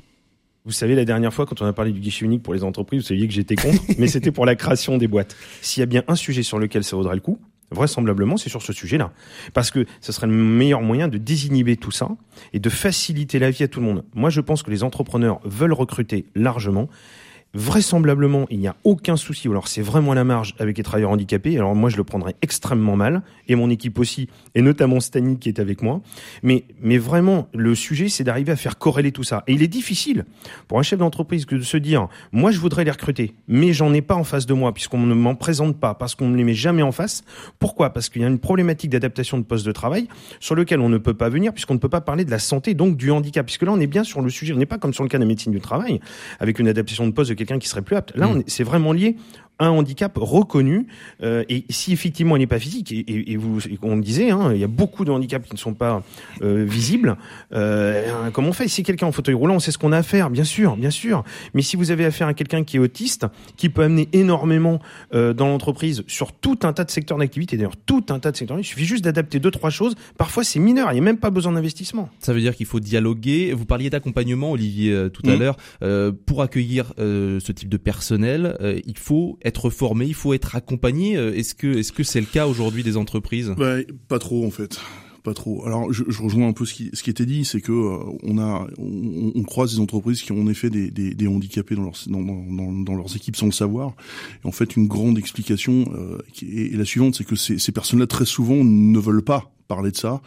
Vous 0.64 0.72
savez, 0.72 0.94
la 0.94 1.04
dernière 1.04 1.34
fois, 1.34 1.44
quand 1.44 1.60
on 1.60 1.66
a 1.66 1.72
parlé 1.72 1.90
du 1.90 2.00
guichet 2.00 2.24
unique 2.24 2.42
pour 2.42 2.54
les 2.54 2.62
entreprises, 2.62 3.02
vous 3.02 3.06
saviez 3.06 3.26
que 3.26 3.34
j'étais 3.34 3.56
contre, 3.56 3.82
mais 3.98 4.06
c'était 4.06 4.30
pour 4.30 4.46
la 4.46 4.54
création 4.54 4.96
des 4.96 5.08
boîtes. 5.08 5.36
S'il 5.60 5.80
y 5.80 5.82
a 5.82 5.86
bien 5.86 6.04
un 6.06 6.14
sujet 6.14 6.42
sur 6.42 6.58
lequel 6.58 6.84
ça 6.84 6.96
vaudrait 6.96 7.16
le 7.16 7.20
coup, 7.20 7.38
vraisemblablement, 7.72 8.36
c'est 8.36 8.48
sur 8.48 8.62
ce 8.62 8.72
sujet-là. 8.72 9.12
Parce 9.54 9.70
que 9.70 9.86
ce 10.00 10.12
serait 10.12 10.26
le 10.26 10.32
meilleur 10.32 10.82
moyen 10.82 11.08
de 11.08 11.18
désinhiber 11.18 11.76
tout 11.76 11.90
ça 11.90 12.10
et 12.52 12.60
de 12.60 12.68
faciliter 12.68 13.38
la 13.38 13.50
vie 13.50 13.64
à 13.64 13.68
tout 13.68 13.80
le 13.80 13.86
monde. 13.86 14.04
Moi, 14.14 14.30
je 14.30 14.40
pense 14.40 14.62
que 14.62 14.70
les 14.70 14.84
entrepreneurs 14.84 15.40
veulent 15.44 15.72
recruter 15.72 16.26
largement 16.34 16.88
vraisemblablement, 17.54 18.46
il 18.50 18.58
n'y 18.58 18.66
a 18.66 18.76
aucun 18.84 19.16
souci, 19.16 19.48
alors 19.48 19.68
c'est 19.68 19.82
vraiment 19.82 20.14
la 20.14 20.24
marge 20.24 20.54
avec 20.58 20.78
les 20.78 20.82
travailleurs 20.82 21.10
handicapés, 21.10 21.56
alors 21.56 21.74
moi 21.74 21.90
je 21.90 21.96
le 21.96 22.04
prendrais 22.04 22.34
extrêmement 22.40 22.96
mal, 22.96 23.22
et 23.48 23.54
mon 23.54 23.68
équipe 23.70 23.98
aussi, 23.98 24.28
et 24.54 24.62
notamment 24.62 25.00
Stani 25.00 25.38
qui 25.38 25.48
est 25.48 25.60
avec 25.60 25.82
moi, 25.82 26.00
mais, 26.42 26.64
mais 26.80 26.98
vraiment, 26.98 27.48
le 27.52 27.74
sujet 27.74 28.08
c'est 28.08 28.24
d'arriver 28.24 28.52
à 28.52 28.56
faire 28.56 28.78
corréler 28.78 29.12
tout 29.12 29.24
ça. 29.24 29.44
Et 29.46 29.52
il 29.52 29.62
est 29.62 29.68
difficile 29.68 30.24
pour 30.68 30.78
un 30.78 30.82
chef 30.82 30.98
d'entreprise 30.98 31.46
de 31.46 31.60
se 31.60 31.76
dire, 31.76 32.08
moi 32.32 32.50
je 32.50 32.58
voudrais 32.58 32.84
les 32.84 32.90
recruter, 32.90 33.34
mais 33.48 33.72
j'en 33.72 33.92
ai 33.92 34.02
pas 34.02 34.14
en 34.14 34.24
face 34.24 34.46
de 34.46 34.54
moi, 34.54 34.72
puisqu'on 34.72 35.00
ne 35.00 35.14
m'en 35.14 35.34
présente 35.34 35.78
pas, 35.78 35.94
parce 35.94 36.14
qu'on 36.14 36.28
ne 36.28 36.36
les 36.36 36.44
met 36.44 36.54
jamais 36.54 36.82
en 36.82 36.92
face. 36.92 37.22
Pourquoi? 37.58 37.90
Parce 37.90 38.08
qu'il 38.08 38.22
y 38.22 38.24
a 38.24 38.28
une 38.28 38.38
problématique 38.38 38.90
d'adaptation 38.90 39.38
de 39.38 39.42
poste 39.42 39.66
de 39.66 39.72
travail 39.72 40.08
sur 40.40 40.54
lequel 40.54 40.80
on 40.80 40.88
ne 40.88 40.98
peut 40.98 41.14
pas 41.14 41.28
venir, 41.28 41.52
puisqu'on 41.52 41.74
ne 41.74 41.78
peut 41.78 41.88
pas 41.88 42.00
parler 42.00 42.24
de 42.24 42.30
la 42.30 42.38
santé, 42.38 42.74
donc 42.74 42.96
du 42.96 43.10
handicap, 43.10 43.44
puisque 43.44 43.62
là 43.62 43.72
on 43.72 43.80
est 43.80 43.86
bien 43.86 44.04
sur 44.04 44.22
le 44.22 44.30
sujet, 44.30 44.54
on 44.54 44.58
n'est 44.58 44.66
pas 44.66 44.78
comme 44.78 44.94
sur 44.94 45.02
le 45.02 45.08
cas 45.08 45.18
de 45.18 45.22
la 45.22 45.28
médecine 45.28 45.52
du 45.52 45.60
travail, 45.60 46.00
avec 46.40 46.58
une 46.58 46.68
adaptation 46.68 47.06
de 47.06 47.12
poste 47.12 47.30
de 47.30 47.34
quelqu'un 47.44 47.58
qui 47.58 47.68
serait 47.68 47.82
plus 47.82 47.96
apte. 47.96 48.14
Là, 48.16 48.28
mm. 48.28 48.44
c'est 48.46 48.64
vraiment 48.64 48.92
lié 48.92 49.16
un 49.66 49.70
handicap 49.70 50.12
reconnu. 50.16 50.86
Euh, 51.22 51.44
et 51.48 51.64
si 51.70 51.92
effectivement 51.92 52.36
il 52.36 52.40
n'est 52.40 52.46
pas 52.46 52.58
physique, 52.58 52.92
et, 52.92 53.32
et, 53.32 53.36
vous, 53.36 53.58
on 53.82 53.96
le 53.96 54.02
disait, 54.02 54.30
hein, 54.30 54.52
il 54.52 54.60
y 54.60 54.64
a 54.64 54.68
beaucoup 54.68 55.04
de 55.04 55.10
handicaps 55.10 55.46
qui 55.46 55.54
ne 55.54 55.58
sont 55.58 55.74
pas 55.74 56.02
euh, 56.42 56.64
visibles. 56.64 57.16
Euh, 57.52 58.30
comment 58.32 58.48
on 58.48 58.52
fait 58.52 58.68
Si 58.68 58.82
quelqu'un 58.82 59.06
en 59.06 59.12
fauteuil 59.12 59.34
roulant, 59.34 59.56
on 59.56 59.60
sait 59.60 59.70
ce 59.70 59.78
qu'on 59.78 59.92
a 59.92 59.98
à 59.98 60.02
faire, 60.02 60.30
bien 60.30 60.44
sûr, 60.44 60.76
bien 60.76 60.90
sûr. 60.90 61.24
Mais 61.54 61.62
si 61.62 61.76
vous 61.76 61.90
avez 61.90 62.04
affaire 62.04 62.28
à 62.28 62.34
quelqu'un 62.34 62.64
qui 62.64 62.76
est 62.76 62.80
autiste, 62.80 63.26
qui 63.56 63.68
peut 63.68 63.82
amener 63.82 64.08
énormément 64.12 64.80
euh, 65.14 65.32
dans 65.32 65.48
l'entreprise 65.48 66.04
sur 66.06 66.32
tout 66.32 66.58
un 66.62 66.72
tas 66.72 66.84
de 66.84 66.90
secteurs 66.90 67.18
d'activité, 67.18 67.56
d'ailleurs 67.56 67.76
tout 67.76 68.04
un 68.10 68.18
tas 68.18 68.32
de 68.32 68.36
secteurs, 68.36 68.58
il 68.58 68.64
suffit 68.64 68.84
juste 68.84 69.04
d'adapter 69.04 69.38
deux 69.38 69.50
trois 69.50 69.70
choses. 69.70 69.94
Parfois 70.18 70.44
c'est 70.44 70.58
mineur, 70.58 70.90
il 70.90 70.94
n'y 70.94 71.00
a 71.00 71.04
même 71.04 71.18
pas 71.18 71.30
besoin 71.30 71.52
d'investissement. 71.52 72.08
Ça 72.18 72.32
veut 72.32 72.40
dire 72.40 72.56
qu'il 72.56 72.66
faut 72.66 72.80
dialoguer. 72.80 73.52
Vous 73.52 73.66
parliez 73.66 73.90
d'accompagnement, 73.90 74.52
Olivier, 74.52 75.08
tout 75.12 75.22
à 75.26 75.36
mmh. 75.36 75.38
l'heure. 75.38 76.14
pour 76.26 76.42
accueillir 76.42 76.92
ce 76.96 77.52
type 77.52 77.68
de 77.68 77.76
personnel, 77.76 78.82
il 78.86 78.98
faut 78.98 79.38
être 79.44 79.51
formé, 79.70 80.06
il 80.06 80.14
faut 80.14 80.34
être 80.34 80.56
accompagné. 80.56 81.16
Euh, 81.16 81.34
est-ce 81.34 81.54
que 81.54 81.78
est-ce 81.78 81.92
que 81.92 82.02
c'est 82.02 82.20
le 82.20 82.26
cas 82.26 82.46
aujourd'hui 82.46 82.82
des 82.82 82.96
entreprises? 82.96 83.54
Bah, 83.56 83.76
Pas 84.08 84.18
trop 84.18 84.46
en 84.46 84.50
fait 84.50 84.78
pas 85.22 85.34
trop. 85.34 85.64
Alors, 85.66 85.92
je, 85.92 86.02
je, 86.08 86.20
rejoins 86.20 86.48
un 86.48 86.52
peu 86.52 86.64
ce 86.66 86.74
qui, 86.74 86.90
ce 86.92 87.02
qui 87.02 87.10
était 87.10 87.26
dit, 87.26 87.44
c'est 87.44 87.60
que 87.60 87.72
euh, 87.72 87.98
on 88.22 88.38
a, 88.38 88.66
on, 88.78 89.32
on, 89.34 89.42
croise 89.44 89.74
des 89.74 89.80
entreprises 89.80 90.22
qui 90.22 90.32
ont 90.32 90.40
en 90.40 90.48
effet 90.48 90.68
des, 90.68 90.90
des, 90.90 91.14
des 91.14 91.26
handicapés 91.28 91.76
dans, 91.76 91.82
leur, 91.82 91.92
dans, 92.08 92.20
dans, 92.20 92.72
dans, 92.72 92.94
leurs 92.94 93.14
équipes 93.14 93.36
sans 93.36 93.46
le 93.46 93.52
savoir. 93.52 93.94
Et 94.44 94.48
en 94.48 94.52
fait, 94.52 94.76
une 94.76 94.88
grande 94.88 95.18
explication 95.18 95.84
euh, 95.94 96.18
qui 96.32 96.60
est, 96.60 96.76
la 96.76 96.84
suivante, 96.84 97.14
c'est 97.14 97.24
que 97.24 97.36
ces, 97.36 97.58
ces 97.58 97.72
personnes-là 97.72 98.06
très 98.06 98.26
souvent 98.26 98.64
ne 98.64 98.98
veulent 98.98 99.22
pas 99.22 99.52
parler 99.72 99.90
de 99.90 99.96
ça 99.96 100.20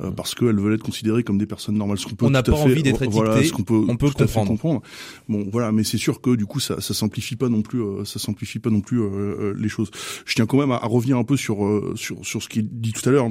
euh, 0.00 0.12
parce 0.12 0.36
qu'elles 0.36 0.60
veulent 0.60 0.74
être 0.74 0.84
considérées 0.84 1.24
comme 1.24 1.36
des 1.36 1.46
personnes 1.46 1.76
normales. 1.76 1.98
Ce 1.98 2.06
on 2.22 2.30
n'a 2.30 2.44
pas 2.44 2.52
envie 2.52 2.84
d'être 2.84 3.02
étiqueté. 3.02 3.26
Voilà, 3.26 3.42
ce 3.42 3.52
qu'on 3.52 3.64
peut, 3.64 3.82
on 3.88 3.96
peut 3.96 4.08
tout 4.10 4.18
comprendre. 4.18 4.48
comprendre. 4.48 4.82
Bon, 5.28 5.44
voilà, 5.50 5.72
mais 5.72 5.82
c'est 5.82 5.98
sûr 5.98 6.20
que 6.20 6.36
du 6.36 6.46
coup, 6.46 6.60
ça, 6.60 6.80
ça 6.80 6.94
simplifie 6.94 7.34
pas 7.34 7.48
non 7.48 7.62
plus, 7.62 7.82
euh, 7.82 8.04
ça 8.04 8.20
simplifie 8.20 8.60
pas 8.60 8.70
non 8.70 8.80
plus 8.80 9.00
euh, 9.00 9.52
les 9.58 9.68
choses. 9.68 9.90
Je 10.26 10.34
tiens 10.36 10.46
quand 10.46 10.58
même 10.58 10.70
à, 10.70 10.76
à 10.76 10.86
revenir 10.86 11.16
un 11.16 11.24
peu 11.24 11.36
sur 11.36 11.56
sur 11.96 12.24
sur 12.24 12.40
ce 12.40 12.48
qui 12.48 12.60
est 12.60 12.66
dit 12.70 12.92
tout 12.92 13.08
à 13.08 13.12
l'heure, 13.12 13.26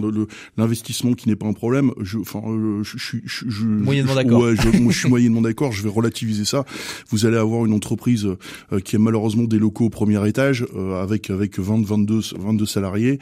l'investissement 0.58 1.13
qui 1.13 1.29
n'est 1.29 1.38
pas 1.38 1.48
un 1.48 1.53
problème. 1.53 1.91
Je, 2.01 2.17
enfin, 2.17 2.41
je, 2.84 2.98
je, 2.98 3.17
je, 3.24 3.46
je 3.48 3.65
moyennement 3.65 4.15
d'accord. 4.15 4.41
Ouais, 4.41 4.55
je, 4.58 4.77
moi, 4.79 4.91
je 4.91 5.00
suis 5.00 5.10
moyennement 5.15 5.41
d'accord. 5.41 5.72
Je 5.72 5.82
vais 5.84 5.89
relativiser 5.89 6.43
ça. 6.43 6.65
Vous 7.10 7.25
allez 7.25 7.38
avoir 7.38 7.65
une 7.65 7.74
entreprise 7.74 8.27
qui 8.84 8.98
a 8.98 9.00
malheureusement 9.00 9.43
des 9.43 9.60
locaux 9.60 9.86
au 9.86 9.89
premier 9.89 10.27
étage 10.27 10.65
avec 11.01 11.29
avec 11.29 11.58
20, 11.58 11.86
22, 11.86 12.20
22 12.38 12.65
salariés 12.65 13.20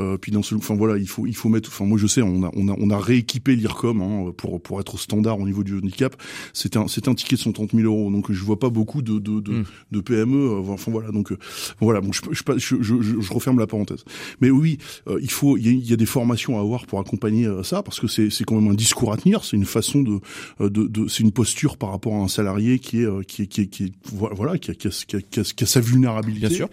euh, 0.00 0.16
puis 0.16 0.30
dans 0.30 0.42
ce, 0.42 0.54
enfin 0.54 0.76
voilà, 0.76 0.96
il 0.96 1.08
faut 1.08 1.26
il 1.26 1.34
faut 1.34 1.48
mettre. 1.48 1.68
Enfin 1.78 1.88
moi 1.88 1.96
je 1.96 2.08
sais, 2.08 2.22
on 2.22 2.42
a 2.42 2.50
on 2.56 2.68
a 2.68 2.74
on 2.76 2.90
a 2.90 2.98
rééquipé 2.98 3.54
l'IRCOM 3.54 4.00
hein, 4.00 4.32
pour 4.36 4.60
pour 4.60 4.80
être 4.80 4.96
au 4.96 4.98
standard 4.98 5.38
au 5.38 5.46
niveau 5.46 5.62
du 5.62 5.76
handicap. 5.76 6.16
C'est 6.52 6.76
un 6.76 6.88
c'est 6.88 7.06
un 7.06 7.14
ticket 7.14 7.36
de 7.36 7.40
130 7.40 7.70
000 7.72 7.84
euros. 7.84 8.10
Donc 8.10 8.32
je 8.32 8.42
vois 8.42 8.58
pas 8.58 8.68
beaucoup 8.68 9.00
de 9.00 9.20
de 9.20 9.38
de, 9.38 9.52
hmm. 9.52 9.64
de 9.92 10.00
PME. 10.00 10.36
Euh, 10.36 10.72
enfin 10.72 10.90
voilà 10.90 11.12
donc 11.12 11.30
euh, 11.30 11.38
voilà 11.80 12.00
bon 12.00 12.10
je 12.10 12.22
je, 12.32 12.42
je 12.58 12.76
je, 12.82 13.20
je 13.20 13.32
referme 13.32 13.60
la 13.60 13.68
parenthèse. 13.68 14.04
Mais 14.40 14.50
oui, 14.50 14.78
euh, 15.06 15.20
il 15.22 15.30
faut 15.30 15.56
il 15.56 15.66
y 15.66 15.68
a, 15.68 15.90
y 15.90 15.92
a, 15.92 15.96
des 15.96 16.06
formations 16.06 16.58
à 16.58 16.60
avoir 16.60 16.84
pour 16.86 16.98
accompagner 16.98 17.48
ça 17.62 17.84
parce 17.84 18.00
que 18.00 18.08
c'est 18.08 18.28
c'est 18.30 18.42
quand 18.42 18.60
même 18.60 18.72
un 18.72 18.74
discours 18.74 19.12
à 19.12 19.16
tenir. 19.16 19.44
C'est 19.44 19.56
une 19.56 19.64
façon 19.64 20.02
de 20.02 20.18
de, 20.58 20.88
de 20.88 21.06
c'est 21.06 21.22
une 21.22 21.32
posture 21.32 21.76
par 21.76 21.90
rapport 21.92 22.14
à 22.14 22.18
un 22.18 22.28
salarié 22.28 22.80
qui 22.80 23.02
est 23.02 23.26
qui 23.26 23.42
est 23.42 23.46
qui 23.46 23.60
est, 23.60 23.66
qui 23.66 23.84
est, 23.84 23.92
voilà 24.12 24.58
qui 24.58 24.72
a, 24.72 24.74
qui 24.74 24.88
a, 24.88 24.90
qui 24.90 25.16
a, 25.16 25.42
qui 25.44 25.64
a 25.64 25.66
sa 25.66 25.80
vulnérabilité. 25.80 26.48
Bien 26.48 26.56
sûr. 26.56 26.68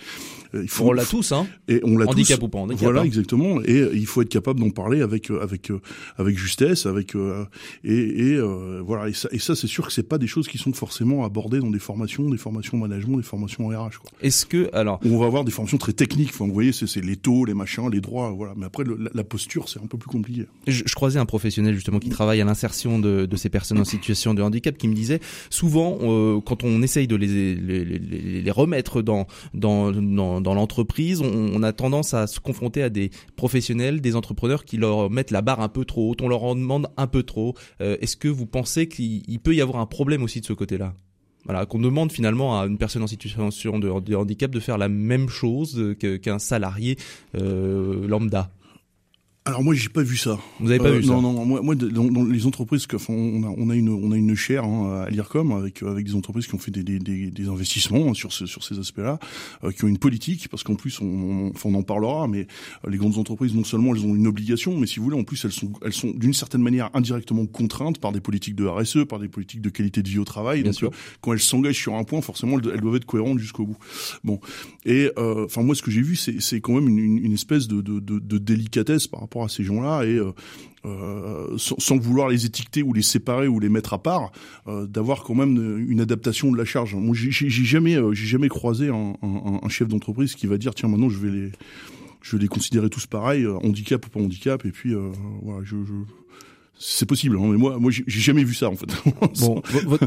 Il 0.63 0.69
faut, 0.69 0.85
on 0.85 0.93
l'a 0.93 1.05
tous, 1.05 1.31
hein. 1.31 1.47
Et 1.67 1.81
on 1.83 1.97
l'a 1.97 2.07
handicap 2.07 2.39
tous. 2.39 2.45
ou 2.45 2.49
pas 2.49 2.59
handicap. 2.59 2.83
Voilà, 2.83 3.01
hein. 3.01 3.05
exactement. 3.05 3.61
Et 3.63 3.79
euh, 3.79 3.91
il 3.93 4.05
faut 4.05 4.21
être 4.21 4.29
capable 4.29 4.59
d'en 4.59 4.69
parler 4.69 4.94
avec 5.01 5.29
euh, 5.31 5.41
avec 5.41 5.71
euh, 5.71 5.81
avec 6.17 6.37
justesse, 6.37 6.85
avec 6.85 7.13
et, 7.83 7.93
et 7.93 8.39
voilà. 8.81 9.09
Et 9.09 9.13
ça, 9.13 9.29
et 9.31 9.39
ça 9.39 9.55
c'est 9.55 9.67
sûr 9.67 9.87
que 9.87 9.93
c'est 9.93 10.07
pas 10.07 10.17
des 10.17 10.27
choses 10.27 10.47
qui 10.47 10.57
sont 10.57 10.73
forcément 10.73 11.25
abordées 11.25 11.59
dans 11.59 11.71
des 11.71 11.79
formations, 11.79 12.29
des 12.29 12.37
formations 12.37 12.77
management, 12.77 13.17
des 13.17 13.23
formations 13.23 13.67
RH. 13.67 13.99
Est-ce 14.21 14.45
que 14.45 14.69
alors 14.73 14.99
on 15.05 15.17
va 15.17 15.25
avoir 15.25 15.43
des 15.43 15.51
formations 15.51 15.77
très 15.77 15.93
techniques. 15.93 16.29
Enfin, 16.29 16.45
vous 16.45 16.53
voyez, 16.53 16.71
c'est 16.71 17.03
les 17.03 17.15
taux, 17.15 17.45
les 17.45 17.53
machins, 17.53 17.89
les 17.89 18.01
droits, 18.01 18.31
voilà. 18.31 18.53
Mais 18.55 18.65
après, 18.65 18.83
la, 19.13 19.23
posture, 19.23 19.69
c'est 19.69 19.81
un 19.81 19.87
peu 19.87 19.97
plus 19.97 20.09
compliqué. 20.09 20.45
Je, 20.67 20.83
je, 20.85 20.95
croisais 20.95 21.19
un 21.19 21.25
professionnel 21.25 21.73
justement 21.73 21.99
qui 21.99 22.09
travaille 22.09 22.41
à 22.41 22.45
l'insertion 22.45 22.99
de, 22.99 23.25
de 23.25 23.35
ces 23.35 23.49
personnes 23.49 23.79
en 23.79 23.85
situation 23.85 24.33
de 24.33 24.41
handicap 24.41 24.77
qui 24.77 24.87
me 24.87 24.93
disait 24.93 25.19
souvent 25.49 25.97
quand 26.41 26.63
on 26.63 26.81
essaye 26.81 27.07
de 27.07 27.15
les, 27.15 27.55
les, 27.55 27.85
les, 27.85 28.41
les 28.41 28.51
remettre 28.51 29.01
dans 29.01 29.27
dans, 29.53 29.91
dans, 29.91 30.41
dans 30.41 30.53
l'entreprise, 30.53 31.21
on, 31.21 31.63
a 31.63 31.73
tendance 31.73 32.13
à 32.13 32.27
se 32.27 32.39
confronter 32.39 32.83
à 32.83 32.89
des 32.89 33.11
professionnels, 33.35 34.01
des 34.01 34.15
entrepreneurs 34.15 34.65
qui 34.65 34.74
leur 34.79 35.09
mettent 35.09 35.31
la 35.31 35.41
barre 35.41 35.61
un 35.61 35.69
peu 35.69 35.85
trop 35.85 36.11
haute, 36.11 36.21
on 36.21 36.27
leur 36.27 36.43
en 36.43 36.55
demande 36.55 36.87
un 36.97 37.07
peu 37.07 37.23
trop. 37.23 37.55
Euh, 37.81 37.97
est-ce 38.01 38.17
que 38.17 38.27
vous 38.27 38.45
pensez 38.45 38.87
qu'il 38.87 39.39
peut 39.39 39.55
y 39.55 39.61
avoir 39.61 39.81
un 39.81 39.85
problème 39.85 40.23
aussi 40.23 40.41
de 40.41 40.45
ce 40.45 40.53
côté-là? 40.53 40.93
Voilà, 41.45 41.65
qu'on 41.67 41.79
demande 41.79 42.11
finalement 42.11 42.59
à 42.59 42.65
une 42.65 42.77
personne 42.79 43.03
en 43.03 43.07
situation 43.07 43.79
de, 43.79 44.15
handicap 44.15 44.49
de 44.49 44.59
faire 44.59 44.79
la 44.79 44.89
même 44.89 45.29
chose 45.29 45.95
qu'un 45.99 46.39
salarié 46.39 46.97
euh, 47.35 48.07
lambda. 48.07 48.49
Alors 49.47 49.63
moi 49.63 49.75
j'ai 49.75 49.89
pas 49.89 50.01
vu 50.01 50.17
ça. 50.17 50.39
Vous 50.59 50.71
avez 50.71 50.79
pas 50.79 50.87
euh, 50.87 50.97
vu 50.97 51.03
ça 51.03 51.11
Non 51.11 51.21
non 51.21 51.45
moi, 51.45 51.61
moi 51.61 51.75
dans, 51.75 52.05
dans, 52.05 52.23
les 52.23 52.47
entreprises 52.47 52.87
que 52.87 52.97
on 53.09 53.43
a 53.43 53.53
on 53.55 53.69
a 53.69 53.75
une 53.75 53.89
on 53.89 54.11
a 54.11 54.17
une 54.17 54.33
chaire 54.33 54.63
hein, 54.65 55.03
à 55.05 55.09
l'IRCOM 55.11 55.51
avec 55.51 55.83
avec 55.83 56.03
des 56.03 56.15
entreprises 56.15 56.47
qui 56.47 56.55
ont 56.55 56.57
fait 56.57 56.71
des 56.71 56.81
des, 56.81 56.97
des, 56.97 57.29
des 57.29 57.47
investissements 57.47 58.09
hein, 58.09 58.13
sur 58.15 58.33
ce, 58.33 58.47
sur 58.47 58.63
ces 58.63 58.79
aspects-là, 58.79 59.19
euh, 59.63 59.71
qui 59.71 59.85
ont 59.85 59.87
une 59.87 59.99
politique 59.99 60.47
parce 60.47 60.63
qu'en 60.63 60.73
plus 60.73 60.99
on, 60.99 61.05
on, 61.05 61.51
on 61.63 61.73
en 61.75 61.83
parlera 61.83 62.27
mais 62.27 62.47
euh, 62.87 62.89
les 62.89 62.97
grandes 62.97 63.19
entreprises 63.19 63.53
non 63.53 63.63
seulement 63.63 63.93
elles 63.93 64.03
ont 64.03 64.15
une 64.15 64.25
obligation 64.25 64.75
mais 64.79 64.87
si 64.87 64.97
vous 64.97 65.03
voulez 65.03 65.19
en 65.19 65.23
plus 65.23 65.45
elles 65.45 65.51
sont 65.51 65.73
elles 65.85 65.93
sont 65.93 66.09
d'une 66.09 66.33
certaine 66.33 66.63
manière 66.63 66.89
indirectement 66.95 67.45
contraintes 67.45 67.99
par 67.99 68.13
des 68.13 68.21
politiques 68.21 68.55
de 68.55 68.65
RSE, 68.65 69.05
par 69.07 69.19
des 69.19 69.27
politiques 69.27 69.61
de 69.61 69.69
qualité 69.69 70.01
de 70.01 70.09
vie 70.09 70.17
au 70.17 70.25
travail. 70.25 70.63
Bien 70.63 70.71
sûr. 70.71 70.89
quand 71.21 71.33
elles 71.33 71.39
s'engagent 71.39 71.77
sur 71.77 71.93
un 71.93 72.03
point 72.03 72.21
forcément 72.21 72.57
elles, 72.57 72.81
doivent 72.81 72.95
être 72.95 73.05
cohérentes 73.05 73.37
jusqu'au 73.37 73.67
bout. 73.67 73.77
Bon 74.23 74.39
et 74.85 75.11
enfin 75.15 75.61
moi 75.61 75.75
ce 75.75 75.83
que 75.83 75.91
j'ai 75.91 76.01
vu 76.01 76.15
c'est 76.15 76.41
c'est 76.41 76.61
quand 76.61 76.73
même 76.73 76.89
une, 76.89 77.19
une 77.19 77.33
espèce 77.33 77.67
de, 77.67 77.81
de, 77.81 77.99
de, 77.99 78.17
de 78.17 78.37
délicatesse 78.39 79.05
par 79.05 79.19
rapport 79.19 79.34
à 79.43 79.49
ces 79.49 79.63
gens-là 79.63 80.03
et 80.03 80.17
euh, 80.17 80.31
euh, 80.85 81.57
sans, 81.57 81.97
vouloir 81.97 82.29
les 82.29 82.45
étiqueter 82.45 82.83
ou 82.83 82.93
les 82.93 83.01
séparer 83.01 83.47
ou 83.47 83.59
les 83.59 83.69
mettre 83.69 83.93
à 83.93 84.01
part, 84.01 84.31
euh, 84.67 84.85
d'avoir 84.85 85.23
quand 85.23 85.35
même 85.35 85.85
une 85.89 85.99
adaptation 85.99 86.51
de 86.51 86.57
la 86.57 86.65
charge. 86.65 86.95
Moi, 86.95 87.15
j'ai 87.15 87.49
jamais, 87.49 87.97
j'ai 88.13 88.27
jamais 88.27 88.49
croisé 88.49 88.89
un, 88.89 89.69
chef 89.69 89.87
d'entreprise 89.87 90.35
qui 90.35 90.47
va 90.47 90.57
dire 90.57 90.73
tiens 90.75 90.87
maintenant 90.87 91.09
je 91.09 91.17
vais 91.17 91.31
les, 91.31 91.51
je 92.21 92.35
vais 92.35 92.43
les 92.43 92.47
considérer 92.47 92.89
tous 92.89 93.07
pareils, 93.07 93.45
handicap 93.47 94.05
ou 94.05 94.09
pas 94.09 94.19
handicap, 94.19 94.65
et 94.65 94.71
puis 94.71 94.93
voilà, 95.41 95.63
je 95.63 95.75
c'est 96.77 97.05
possible, 97.05 97.37
hein, 97.37 97.47
mais 97.47 97.57
moi, 97.57 97.77
moi, 97.79 97.89
j'ai 97.91 98.19
jamais 98.19 98.43
vu 98.43 98.53
ça 98.53 98.69
en 98.69 98.75
fait. 98.75 98.87
bon, 99.39 99.61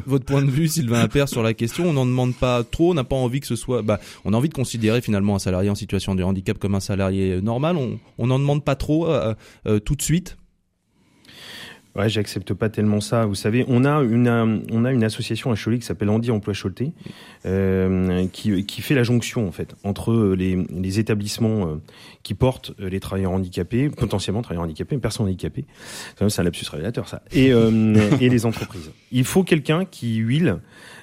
votre, 0.06 0.24
point 0.24 0.42
de 0.42 0.50
vue, 0.50 0.68
Sylvain 0.68 1.00
Appert, 1.00 1.28
sur 1.28 1.42
la 1.42 1.54
question, 1.54 1.86
on 1.86 1.92
n'en 1.94 2.04
demande 2.04 2.34
pas 2.34 2.62
trop, 2.62 2.90
on 2.90 2.94
n'a 2.94 3.04
pas 3.04 3.16
envie 3.16 3.40
que 3.40 3.46
ce 3.46 3.56
soit. 3.56 3.82
Bah, 3.82 3.98
on 4.24 4.34
a 4.34 4.36
envie 4.36 4.50
de 4.50 4.54
considérer 4.54 5.00
finalement 5.00 5.34
un 5.34 5.38
salarié 5.38 5.70
en 5.70 5.74
situation 5.74 6.14
de 6.14 6.22
handicap 6.22 6.58
comme 6.58 6.74
un 6.74 6.80
salarié 6.80 7.40
normal. 7.40 7.76
On 8.18 8.26
n'en 8.26 8.38
demande 8.38 8.64
pas 8.64 8.76
trop 8.76 9.08
euh, 9.08 9.34
euh, 9.66 9.80
tout 9.80 9.94
de 9.94 10.02
suite. 10.02 10.36
Ouais, 11.98 12.08
j'accepte 12.08 12.54
pas 12.54 12.68
tellement 12.68 13.00
ça. 13.00 13.26
Vous 13.26 13.34
savez, 13.34 13.64
on 13.66 13.84
a 13.84 14.00
une, 14.02 14.28
euh, 14.28 14.58
on 14.70 14.84
a 14.84 14.92
une 14.92 15.02
association 15.02 15.50
à 15.50 15.56
Cholet 15.56 15.80
qui 15.80 15.84
s'appelle 15.84 16.08
Andy 16.10 16.30
Emploi 16.30 16.54
Choleté, 16.54 16.92
euh, 17.44 18.24
qui, 18.32 18.64
qui 18.66 18.82
fait 18.82 18.94
la 18.94 19.02
jonction 19.02 19.48
en 19.48 19.50
fait 19.50 19.74
entre 19.82 20.34
les, 20.38 20.64
les 20.70 21.00
établissements 21.00 21.66
euh, 21.66 21.74
qui 22.22 22.34
portent 22.34 22.70
euh, 22.78 22.88
les 22.88 23.00
travailleurs 23.00 23.32
handicapés, 23.32 23.90
potentiellement 23.90 24.42
travailleurs 24.42 24.62
handicapés, 24.62 24.96
personnes 24.98 25.26
handicapées. 25.26 25.64
C'est 26.16 26.40
un 26.40 26.44
lapsus 26.44 26.66
révélateur 26.70 27.08
ça. 27.08 27.22
Et, 27.32 27.48
et 28.20 28.28
les 28.28 28.46
entreprises. 28.46 28.92
Il 29.10 29.24
faut 29.24 29.42
quelqu'un 29.42 29.84
qui 29.84 30.16
huile 30.16 30.58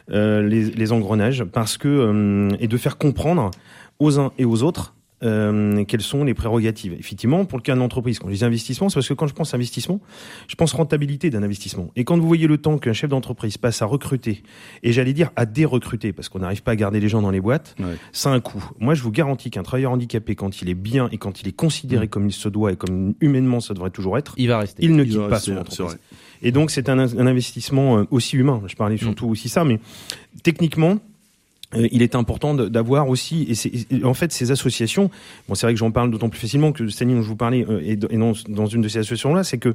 les, 0.08 0.70
les 0.72 0.92
engrenages 0.94 1.44
parce 1.44 1.78
que 1.78 2.50
et 2.60 2.68
de 2.68 2.78
faire 2.78 2.98
comprendre 2.98 3.52
aux 4.00 4.18
uns 4.20 4.32
et 4.38 4.46
aux 4.46 4.64
autres 4.64 4.95
euh, 5.26 5.84
quelles 5.86 6.02
sont 6.02 6.24
les 6.24 6.34
prérogatives. 6.34 6.94
Effectivement, 6.98 7.46
pour 7.46 7.58
le 7.58 7.64
cas 7.64 7.74
d'une 7.74 7.82
entreprise, 7.82 8.20
quand 8.20 8.30
je 8.30 8.36
dis 8.36 8.46
investissement, 8.46 8.90
c'est 8.90 8.96
parce 8.96 9.08
que 9.08 9.14
quand 9.14 9.28
je 9.28 9.34
pense 9.34 9.54
investissement, 9.54 10.00
je 10.48 10.56
pense 10.56 10.74
rentabilité 10.74 11.30
d'un 11.30 11.44
investissement. 11.44 11.92
Et 11.96 12.04
quand 12.04 12.18
vous 12.18 12.28
voyez 12.28 12.48
le 12.48 12.58
temps 12.58 12.78
qu'un 12.78 12.94
chef 12.94 13.10
d'entreprise 13.10 13.58
passe 13.58 13.82
à 13.82 13.86
recruter, 13.86 14.44
et 14.84 14.92
j'allais 14.92 15.14
dire 15.14 15.32
à 15.36 15.46
dérecruter, 15.46 16.14
parce 16.14 16.30
qu'on 16.30 16.40
n'arrive 16.40 16.64
pas 16.64 16.72
à 16.72 16.76
garder 16.76 17.00
les 17.00 17.10
gens 17.10 17.22
dans 17.22 17.32
les 17.32 17.42
boîtes, 17.42 17.76
ouais. 17.80 17.98
ça 18.12 18.32
a 18.32 18.34
un 18.34 18.40
coût. 18.40 18.64
Moi, 18.80 18.94
je 18.94 19.02
vous 19.02 19.12
garantis 19.12 19.50
qu'un 19.50 19.64
travailleur 19.64 19.92
handicapé, 19.92 20.36
quand 20.36 20.62
il 20.62 20.70
est 20.70 20.76
bien 20.76 21.10
et 21.12 21.18
quand 21.18 21.42
il 21.42 21.48
est 21.48 21.56
considéré 21.56 22.06
mmh. 22.06 22.10
comme 22.10 22.28
il 22.28 22.34
se 22.34 22.50
doit 22.50 22.72
et 22.72 22.76
comme 22.76 23.16
humainement 23.22 23.60
ça 23.60 23.74
devrait 23.74 23.90
toujours 23.90 24.18
être, 24.18 24.34
il 24.38 24.48
va 24.48 24.60
rester. 24.60 24.84
Il 24.84 24.96
ne 24.96 25.04
quitte 25.04 25.28
pas 25.28 25.40
son 25.40 25.58
entreprise. 25.58 25.98
Et 26.42 26.52
donc, 26.52 26.70
c'est 26.70 26.90
un, 26.90 27.00
un 27.00 27.28
investissement 27.28 28.00
euh, 28.00 28.04
aussi 28.12 28.38
humain. 28.38 28.62
Je 28.68 28.76
parlais 28.76 28.98
surtout 28.98 29.28
mmh. 29.28 29.32
aussi 29.32 29.50
ça, 29.50 29.64
mais 29.64 29.80
techniquement, 30.44 31.00
il 31.92 32.02
est 32.02 32.16
important 32.16 32.54
d'avoir 32.54 33.10
aussi, 33.10 33.48
et, 33.92 34.04
en 34.04 34.14
fait, 34.14 34.32
ces 34.32 34.52
associations, 34.52 35.10
bon, 35.48 35.56
c'est 35.56 35.66
vrai 35.66 35.74
que 35.74 35.80
j'en 35.80 35.92
parle 35.92 36.12
d'autant 36.12 36.30
plus 36.30 36.40
facilement 36.40 36.72
que 36.72 36.88
Stanley 36.88 37.16
dont 37.16 37.22
je 37.22 37.28
vous 37.28 37.36
parlais, 37.36 37.66
euh, 37.70 37.82
et, 37.84 37.96
dans, 37.96 38.34
dans, 38.50 38.66
une 38.66 38.82
de 38.82 38.88
ces 38.88 39.00
associations-là, 39.00 39.44
c'est 39.44 39.58
que 39.58 39.74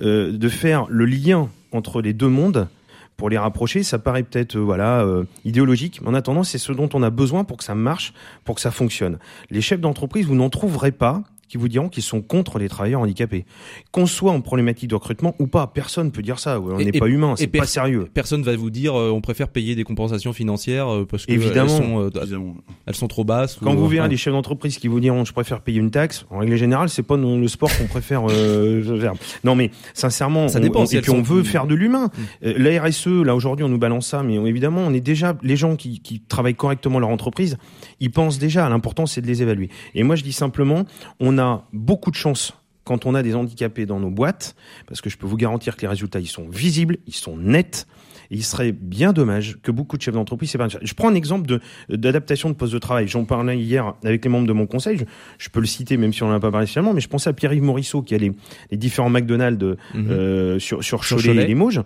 euh, 0.00 0.32
de 0.32 0.48
faire 0.48 0.86
le 0.88 1.06
lien 1.06 1.48
entre 1.72 2.00
les 2.02 2.12
deux 2.12 2.28
mondes, 2.28 2.68
pour 3.16 3.30
les 3.30 3.38
rapprocher, 3.38 3.82
ça 3.82 3.98
paraît 3.98 4.24
peut-être 4.24 4.58
voilà 4.58 5.06
idéologique, 5.46 6.02
mais 6.02 6.08
en 6.08 6.14
attendant, 6.14 6.42
c'est 6.42 6.58
ce 6.58 6.70
dont 6.72 6.90
on 6.92 7.02
a 7.02 7.08
besoin 7.08 7.44
pour 7.44 7.56
que 7.56 7.64
ça 7.64 7.74
marche, 7.74 8.12
pour 8.44 8.56
que 8.56 8.60
ça 8.60 8.70
fonctionne. 8.70 9.16
Les 9.48 9.62
chefs 9.62 9.80
d'entreprise, 9.80 10.26
vous 10.26 10.34
n'en 10.34 10.50
trouverez 10.50 10.92
pas 10.92 11.22
qui 11.48 11.56
vous 11.56 11.68
diront 11.68 11.88
qu'ils 11.88 12.02
sont 12.02 12.22
contre 12.22 12.58
les 12.58 12.68
travailleurs 12.68 13.00
handicapés. 13.00 13.44
Qu'on 13.92 14.06
soit 14.06 14.32
en 14.32 14.40
problématique 14.40 14.90
de 14.90 14.94
recrutement 14.94 15.34
ou 15.38 15.46
pas, 15.46 15.66
personne 15.66 16.10
peut 16.10 16.22
dire 16.22 16.38
ça. 16.38 16.60
On 16.60 16.78
n'est 16.78 16.92
pas 16.92 17.06
humain, 17.06 17.34
c'est 17.36 17.46
pas 17.46 17.66
sérieux. 17.66 18.08
Personne 18.12 18.42
va 18.42 18.54
vous 18.56 18.70
dire 18.70 18.98
euh, 18.98 19.10
on 19.10 19.20
préfère 19.20 19.48
payer 19.48 19.74
des 19.74 19.84
compensations 19.84 20.32
financières 20.32 20.92
euh, 20.92 21.06
parce 21.08 21.26
que 21.26 21.32
Évidemment. 21.32 21.76
Elles, 21.76 21.84
sont, 21.84 22.00
euh, 22.02 22.52
elles 22.86 22.94
sont 22.94 23.08
trop 23.08 23.24
basses. 23.24 23.58
Quand 23.62 23.74
vous 23.74 23.88
verrez 23.88 24.08
des 24.08 24.16
chefs 24.16 24.32
d'entreprise 24.32 24.78
qui 24.78 24.88
vous 24.88 25.00
diront 25.00 25.24
je 25.24 25.32
préfère 25.32 25.60
payer 25.60 25.80
une 25.80 25.90
taxe, 25.90 26.26
en 26.30 26.38
règle 26.38 26.56
générale, 26.56 26.88
c'est 26.88 27.02
pas 27.02 27.16
le 27.16 27.48
sport 27.48 27.70
qu'on 27.76 27.86
préfère 27.86 28.28
faire. 28.30 29.14
Non 29.44 29.54
mais 29.54 29.70
sincèrement, 29.94 30.48
ça 30.48 30.60
dépend. 30.60 30.84
et 30.84 31.00
puis 31.00 31.10
on 31.10 31.22
veut 31.22 31.42
faire 31.42 31.66
de 31.66 31.74
l'humain. 31.74 32.10
Mm. 32.42 32.50
la 32.56 32.82
RSE, 32.82 33.06
là 33.06 33.34
aujourd'hui, 33.34 33.64
on 33.64 33.68
nous 33.68 33.78
balance 33.78 34.08
ça, 34.08 34.22
mais 34.22 34.34
évidemment, 34.34 34.82
on 34.86 34.92
est 34.92 35.00
déjà 35.00 35.36
les 35.42 35.56
gens 35.56 35.76
qui, 35.76 36.00
qui 36.00 36.20
travaillent 36.20 36.54
correctement 36.54 36.98
leur 36.98 37.10
entreprise, 37.10 37.56
ils 38.00 38.10
pensent 38.10 38.38
déjà. 38.38 38.68
L'important, 38.68 39.06
c'est 39.06 39.20
de 39.20 39.26
les 39.26 39.42
évaluer. 39.42 39.70
Et 39.94 40.02
moi, 40.02 40.16
je 40.16 40.22
dis 40.22 40.32
simplement, 40.32 40.84
on 41.20 41.35
a 41.38 41.64
beaucoup 41.72 42.10
de 42.10 42.16
chance 42.16 42.52
quand 42.84 43.04
on 43.04 43.14
a 43.14 43.22
des 43.22 43.34
handicapés 43.34 43.84
dans 43.84 43.98
nos 43.98 44.10
boîtes, 44.10 44.54
parce 44.86 45.00
que 45.00 45.10
je 45.10 45.18
peux 45.18 45.26
vous 45.26 45.36
garantir 45.36 45.76
que 45.76 45.82
les 45.82 45.88
résultats, 45.88 46.20
ils 46.20 46.28
sont 46.28 46.48
visibles, 46.48 46.98
ils 47.06 47.14
sont 47.14 47.36
nets. 47.36 47.86
Et 48.30 48.36
il 48.36 48.44
serait 48.44 48.72
bien 48.72 49.12
dommage 49.12 49.58
que 49.62 49.70
beaucoup 49.70 49.96
de 49.96 50.02
chefs 50.02 50.14
d'entreprise, 50.14 50.50
c'est 50.50 50.58
pas 50.58 50.68
Je 50.68 50.94
prends 50.94 51.08
un 51.08 51.14
exemple 51.14 51.46
de 51.46 51.60
d'adaptation 51.88 52.50
de 52.50 52.54
poste 52.54 52.72
de 52.72 52.78
travail. 52.78 53.08
J'en 53.08 53.24
parlais 53.24 53.58
hier 53.58 53.94
avec 54.04 54.24
les 54.24 54.30
membres 54.30 54.46
de 54.46 54.52
mon 54.52 54.66
conseil. 54.66 54.98
Je, 55.38 55.48
peux 55.48 55.60
le 55.60 55.66
citer, 55.66 55.96
même 55.96 56.12
si 56.12 56.22
on 56.22 56.28
n'en 56.28 56.34
a 56.34 56.40
pas 56.40 56.50
parlé 56.50 56.66
finalement, 56.66 56.92
mais 56.92 57.00
je 57.00 57.08
pensais 57.08 57.30
à 57.30 57.32
Pierre-Yves 57.32 57.62
Morisseau 57.62 58.02
qui 58.02 58.14
a 58.14 58.18
les, 58.18 58.32
les 58.70 58.76
différents 58.76 59.10
McDonald's 59.10 59.76
mhm. 59.94 60.10
euh, 60.10 60.58
sur, 60.58 60.82
sur 60.82 61.00
Cholet, 61.06 61.42
et 61.42 61.46
Limoges. 61.46 61.82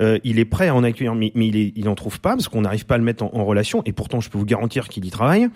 Euh, 0.00 0.18
il 0.24 0.38
est 0.38 0.44
prêt 0.44 0.68
à 0.68 0.74
en 0.74 0.82
accueillir, 0.82 1.14
mais, 1.14 1.30
mais 1.34 1.48
il 1.48 1.84
n'en 1.84 1.94
trouve 1.94 2.20
pas 2.20 2.30
parce 2.30 2.48
qu'on 2.48 2.62
n'arrive 2.62 2.86
pas 2.86 2.96
à 2.96 2.98
le 2.98 3.04
mettre 3.04 3.22
en, 3.24 3.44
relation. 3.44 3.82
Et 3.84 3.92
pourtant, 3.92 4.20
je 4.20 4.30
peux 4.30 4.38
vous 4.38 4.44
garantir 4.44 4.88
qu'il 4.88 5.04
y 5.04 5.10
travaille. 5.10 5.48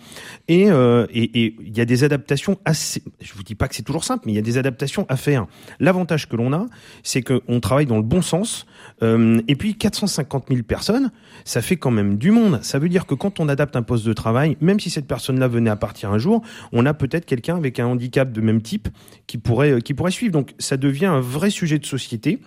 Et 0.47 0.71
euh, 0.71 1.07
il 1.13 1.25
et, 1.25 1.47
et, 1.47 1.57
y 1.77 1.81
a 1.81 1.85
des 1.85 2.05
adaptations 2.05 2.59
assez. 2.65 3.03
Je 3.21 3.33
vous 3.35 3.43
dis 3.43 3.55
pas 3.55 3.69
que 3.69 3.75
c'est 3.75 3.83
toujours 3.83 4.05
simple, 4.05 4.25
mais 4.27 4.33
il 4.33 4.37
y 4.37 4.39
a 4.39 4.43
des 4.43 4.59
adaptations 4.59 5.07
à 5.09 5.17
faire. 5.17 5.47
L'avantage 5.81 6.29
que 6.29 6.37
l'on 6.37 6.53
a, 6.53 6.67
c'est 7.03 7.23
qu'on 7.23 7.61
travaille 7.61 7.87
dans 7.87 7.97
le 7.97 8.03
bon 8.03 8.23
sens. 8.23 8.67
Euh, 9.03 9.41
et 9.49 9.57
puis 9.57 9.75
450 9.75 10.28
000 10.49 10.63
personnes, 10.63 11.11
ça 11.45 11.63
fait 11.63 11.77
quand 11.77 11.91
même 11.91 12.19
du 12.19 12.31
monde. 12.31 12.61
Ça 12.63 12.79
veut 12.79 12.89
dire 12.89 13.07
que 13.07 13.15
quand 13.15 13.41
on 13.41 13.49
adapte 13.49 13.77
un 13.77 13.83
poste 13.83 14.07
de 14.07 14.13
travail, 14.13 14.57
même 14.61 14.81
si 14.81 14.91
cette 14.91 15.07
personne-là 15.07 15.49
venait 15.49 15.71
à 15.71 15.77
partir 15.77 16.13
un 16.13 16.19
jour, 16.19 16.43
on 16.73 16.87
a 16.87 16.95
peut-être 16.95 17.27
quelqu'un 17.27 17.57
avec 17.57 17.81
un 17.81 17.87
handicap 17.87 18.31
de 18.33 18.41
même 18.41 18.63
type 18.63 18.89
qui 19.27 19.39
pourrait 19.39 19.81
qui 19.83 19.95
pourrait 19.95 20.11
suivre. 20.11 20.33
Donc 20.33 20.55
ça 20.59 20.77
devient 20.77 21.07
un 21.07 21.21
vrai 21.21 21.51
sujet 21.51 21.79
de 21.79 21.87
société 21.87 22.41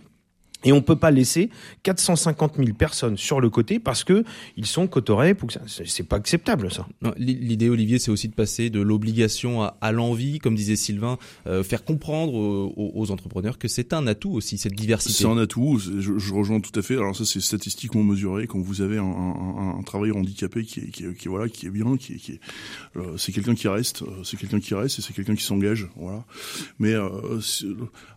et 0.63 0.71
on 0.71 0.81
peut 0.81 0.95
pas 0.95 1.11
laisser 1.11 1.49
450 1.83 2.57
000 2.57 2.73
personnes 2.73 3.17
sur 3.17 3.39
le 3.39 3.49
côté 3.49 3.79
parce 3.79 4.03
que 4.03 4.23
ils 4.57 4.65
sont 4.65 4.87
cotorés. 4.87 5.35
C'est 5.65 6.07
pas 6.07 6.17
acceptable 6.17 6.71
ça. 6.71 6.87
L'idée, 7.17 7.69
Olivier, 7.69 7.99
c'est 7.99 8.11
aussi 8.11 8.27
de 8.27 8.33
passer 8.33 8.69
de 8.69 8.81
l'obligation 8.81 9.63
à, 9.63 9.91
l'envie, 9.91 10.39
comme 10.39 10.55
disait 10.55 10.75
Sylvain, 10.75 11.17
euh, 11.47 11.63
faire 11.63 11.83
comprendre 11.83 12.33
aux, 12.33 13.11
entrepreneurs 13.11 13.57
que 13.57 13.67
c'est 13.67 13.93
un 13.93 14.07
atout 14.07 14.31
aussi 14.31 14.57
cette 14.57 14.75
diversité. 14.75 15.13
C'est 15.13 15.25
un 15.25 15.37
atout. 15.37 15.79
Je, 15.79 16.17
je, 16.17 16.33
rejoins 16.33 16.59
tout 16.59 16.77
à 16.79 16.81
fait. 16.81 16.95
Alors 16.95 17.15
ça, 17.15 17.25
c'est 17.25 17.41
statistiquement 17.41 18.03
mesuré. 18.03 18.47
Quand 18.47 18.59
vous 18.59 18.81
avez 18.81 18.97
un, 18.97 19.03
un, 19.03 19.79
un 19.79 19.83
travailleur 19.83 20.17
handicapé 20.17 20.63
qui 20.63 20.79
est, 20.81 20.89
qui, 20.89 21.05
est, 21.05 21.13
qui 21.15 21.27
voilà, 21.27 21.49
qui 21.49 21.65
est 21.65 21.69
bien, 21.69 21.97
qui 21.97 22.13
est, 22.13 22.17
qui 22.17 22.33
est 22.33 22.39
euh, 22.97 23.17
c'est 23.17 23.31
quelqu'un 23.31 23.55
qui 23.55 23.67
reste, 23.67 24.01
euh, 24.01 24.23
c'est 24.23 24.37
quelqu'un 24.37 24.59
qui 24.59 24.73
reste 24.73 24.99
et 24.99 25.01
c'est 25.01 25.13
quelqu'un 25.13 25.35
qui 25.35 25.43
s'engage. 25.43 25.87
Voilà. 25.95 26.23
Mais 26.79 26.93
euh, 26.93 27.09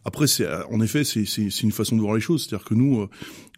après, 0.05 0.27
c'est 0.27 0.47
en 0.71 0.81
effet, 0.81 1.05
c'est 1.05 1.63
une 1.63 1.73
façon 1.73 1.97
de 1.97 2.01
voir 2.01 2.15
les 2.15 2.21
choses 2.21 2.34
c'est-à-dire 2.39 2.65
que 2.65 2.75
nous, 2.75 3.01
euh, 3.01 3.09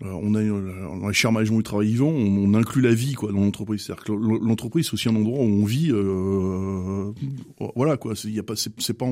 euh, 0.03 0.13
on 0.13 0.35
a 0.35 0.43
dans 0.43 1.09
les 1.09 1.15
cher 1.15 1.33
management 1.33 1.59
du 1.59 1.63
travail 1.63 1.89
vivant, 1.89 2.09
on, 2.09 2.55
inclut 2.55 2.83
la 2.83 2.95
vie 2.95 3.15
quoi 3.15 3.33
dans 3.33 3.41
l'entreprise. 3.41 3.83
C'est-à-dire 3.83 4.05
que 4.05 4.13
l'entreprise 4.13 4.87
c'est 4.87 4.95
aussi 4.95 5.09
un 5.09 5.17
endroit 5.17 5.41
où 5.41 5.49
on 5.49 5.65
vit. 5.65 5.91
Euh, 5.91 7.13
voilà 7.75 7.97
quoi. 7.97 8.15
Il 8.25 8.35
y 8.35 8.39
a 8.39 8.43
pas, 8.43 8.55
c'est 8.57 8.95
pas 8.95 9.07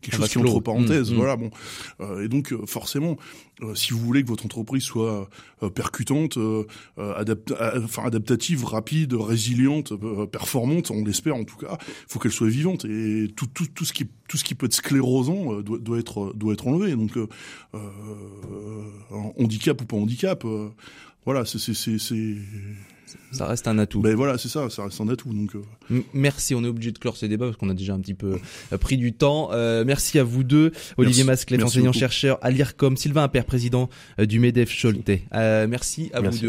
quelque 0.00 0.16
chose 0.16 0.28
qui 0.28 0.38
est 0.38 0.42
entre 0.42 0.60
parenthèses. 0.60 1.10
Mmh, 1.10 1.14
mmh. 1.14 1.16
Voilà 1.16 1.36
bon. 1.36 1.50
et 2.20 2.28
donc 2.28 2.54
forcément, 2.66 3.16
si 3.74 3.92
vous 3.92 4.00
voulez 4.00 4.22
que 4.22 4.28
votre 4.28 4.44
entreprise 4.44 4.82
soit 4.82 5.28
percutante, 5.74 6.38
enfin 6.96 8.04
adaptative, 8.04 8.64
rapide, 8.64 9.14
résiliente, 9.14 9.92
performante, 10.30 10.90
on 10.90 11.04
l'espère 11.04 11.36
en 11.36 11.44
tout 11.44 11.56
cas, 11.56 11.78
il 11.80 12.04
faut 12.08 12.18
qu'elle 12.18 12.32
soit 12.32 12.48
vivante 12.48 12.84
et 12.84 13.28
tout, 13.34 13.46
tout, 13.46 13.66
tout 13.74 13.84
ce 13.84 13.92
qui 13.92 14.06
tout 14.28 14.38
ce 14.38 14.44
qui 14.44 14.54
peut 14.54 14.64
être 14.64 14.72
sclérosant 14.72 15.60
doit, 15.60 15.78
doit 15.78 15.98
être 15.98 16.32
doit 16.34 16.54
être 16.54 16.66
enlevé. 16.66 16.96
Donc 16.96 17.18
euh, 17.74 18.84
handicap 19.38 19.80
ou 19.80 19.84
pas 19.84 19.96
handicap, 19.96 20.44
euh, 20.44 20.68
voilà, 21.24 21.44
c'est 21.44 21.58
ça 23.30 23.46
reste 23.46 23.68
un 23.68 23.78
atout. 23.78 24.00
Ben 24.00 24.14
voilà, 24.14 24.38
c'est 24.38 24.48
ça, 24.48 24.70
ça 24.70 24.84
reste 24.84 25.00
un 25.00 25.08
atout. 25.08 25.32
Donc 25.32 25.54
euh. 25.54 26.02
merci, 26.14 26.54
on 26.54 26.64
est 26.64 26.68
obligé 26.68 26.92
de 26.92 26.98
clore 26.98 27.16
ce 27.16 27.26
débat 27.26 27.46
parce 27.46 27.58
qu'on 27.58 27.68
a 27.68 27.74
déjà 27.74 27.92
un 27.92 28.00
petit 28.00 28.14
peu 28.14 28.38
euh, 28.72 28.78
pris 28.78 28.96
du 28.96 29.12
temps. 29.12 29.50
merci 29.84 30.18
à 30.18 30.24
vous 30.24 30.44
deux, 30.44 30.72
Olivier 30.96 31.24
Masclet, 31.24 31.62
enseignant 31.62 31.92
chercheur 31.92 32.38
à 32.42 32.50
l'IRCOM, 32.50 32.96
Sylvain 32.96 33.24
Appert, 33.24 33.44
président 33.44 33.88
du 34.18 34.38
Medef 34.38 34.74
Choletais. 34.80 35.24
merci 35.32 36.10
à 36.14 36.20
vous 36.20 36.38
deux. 36.38 36.48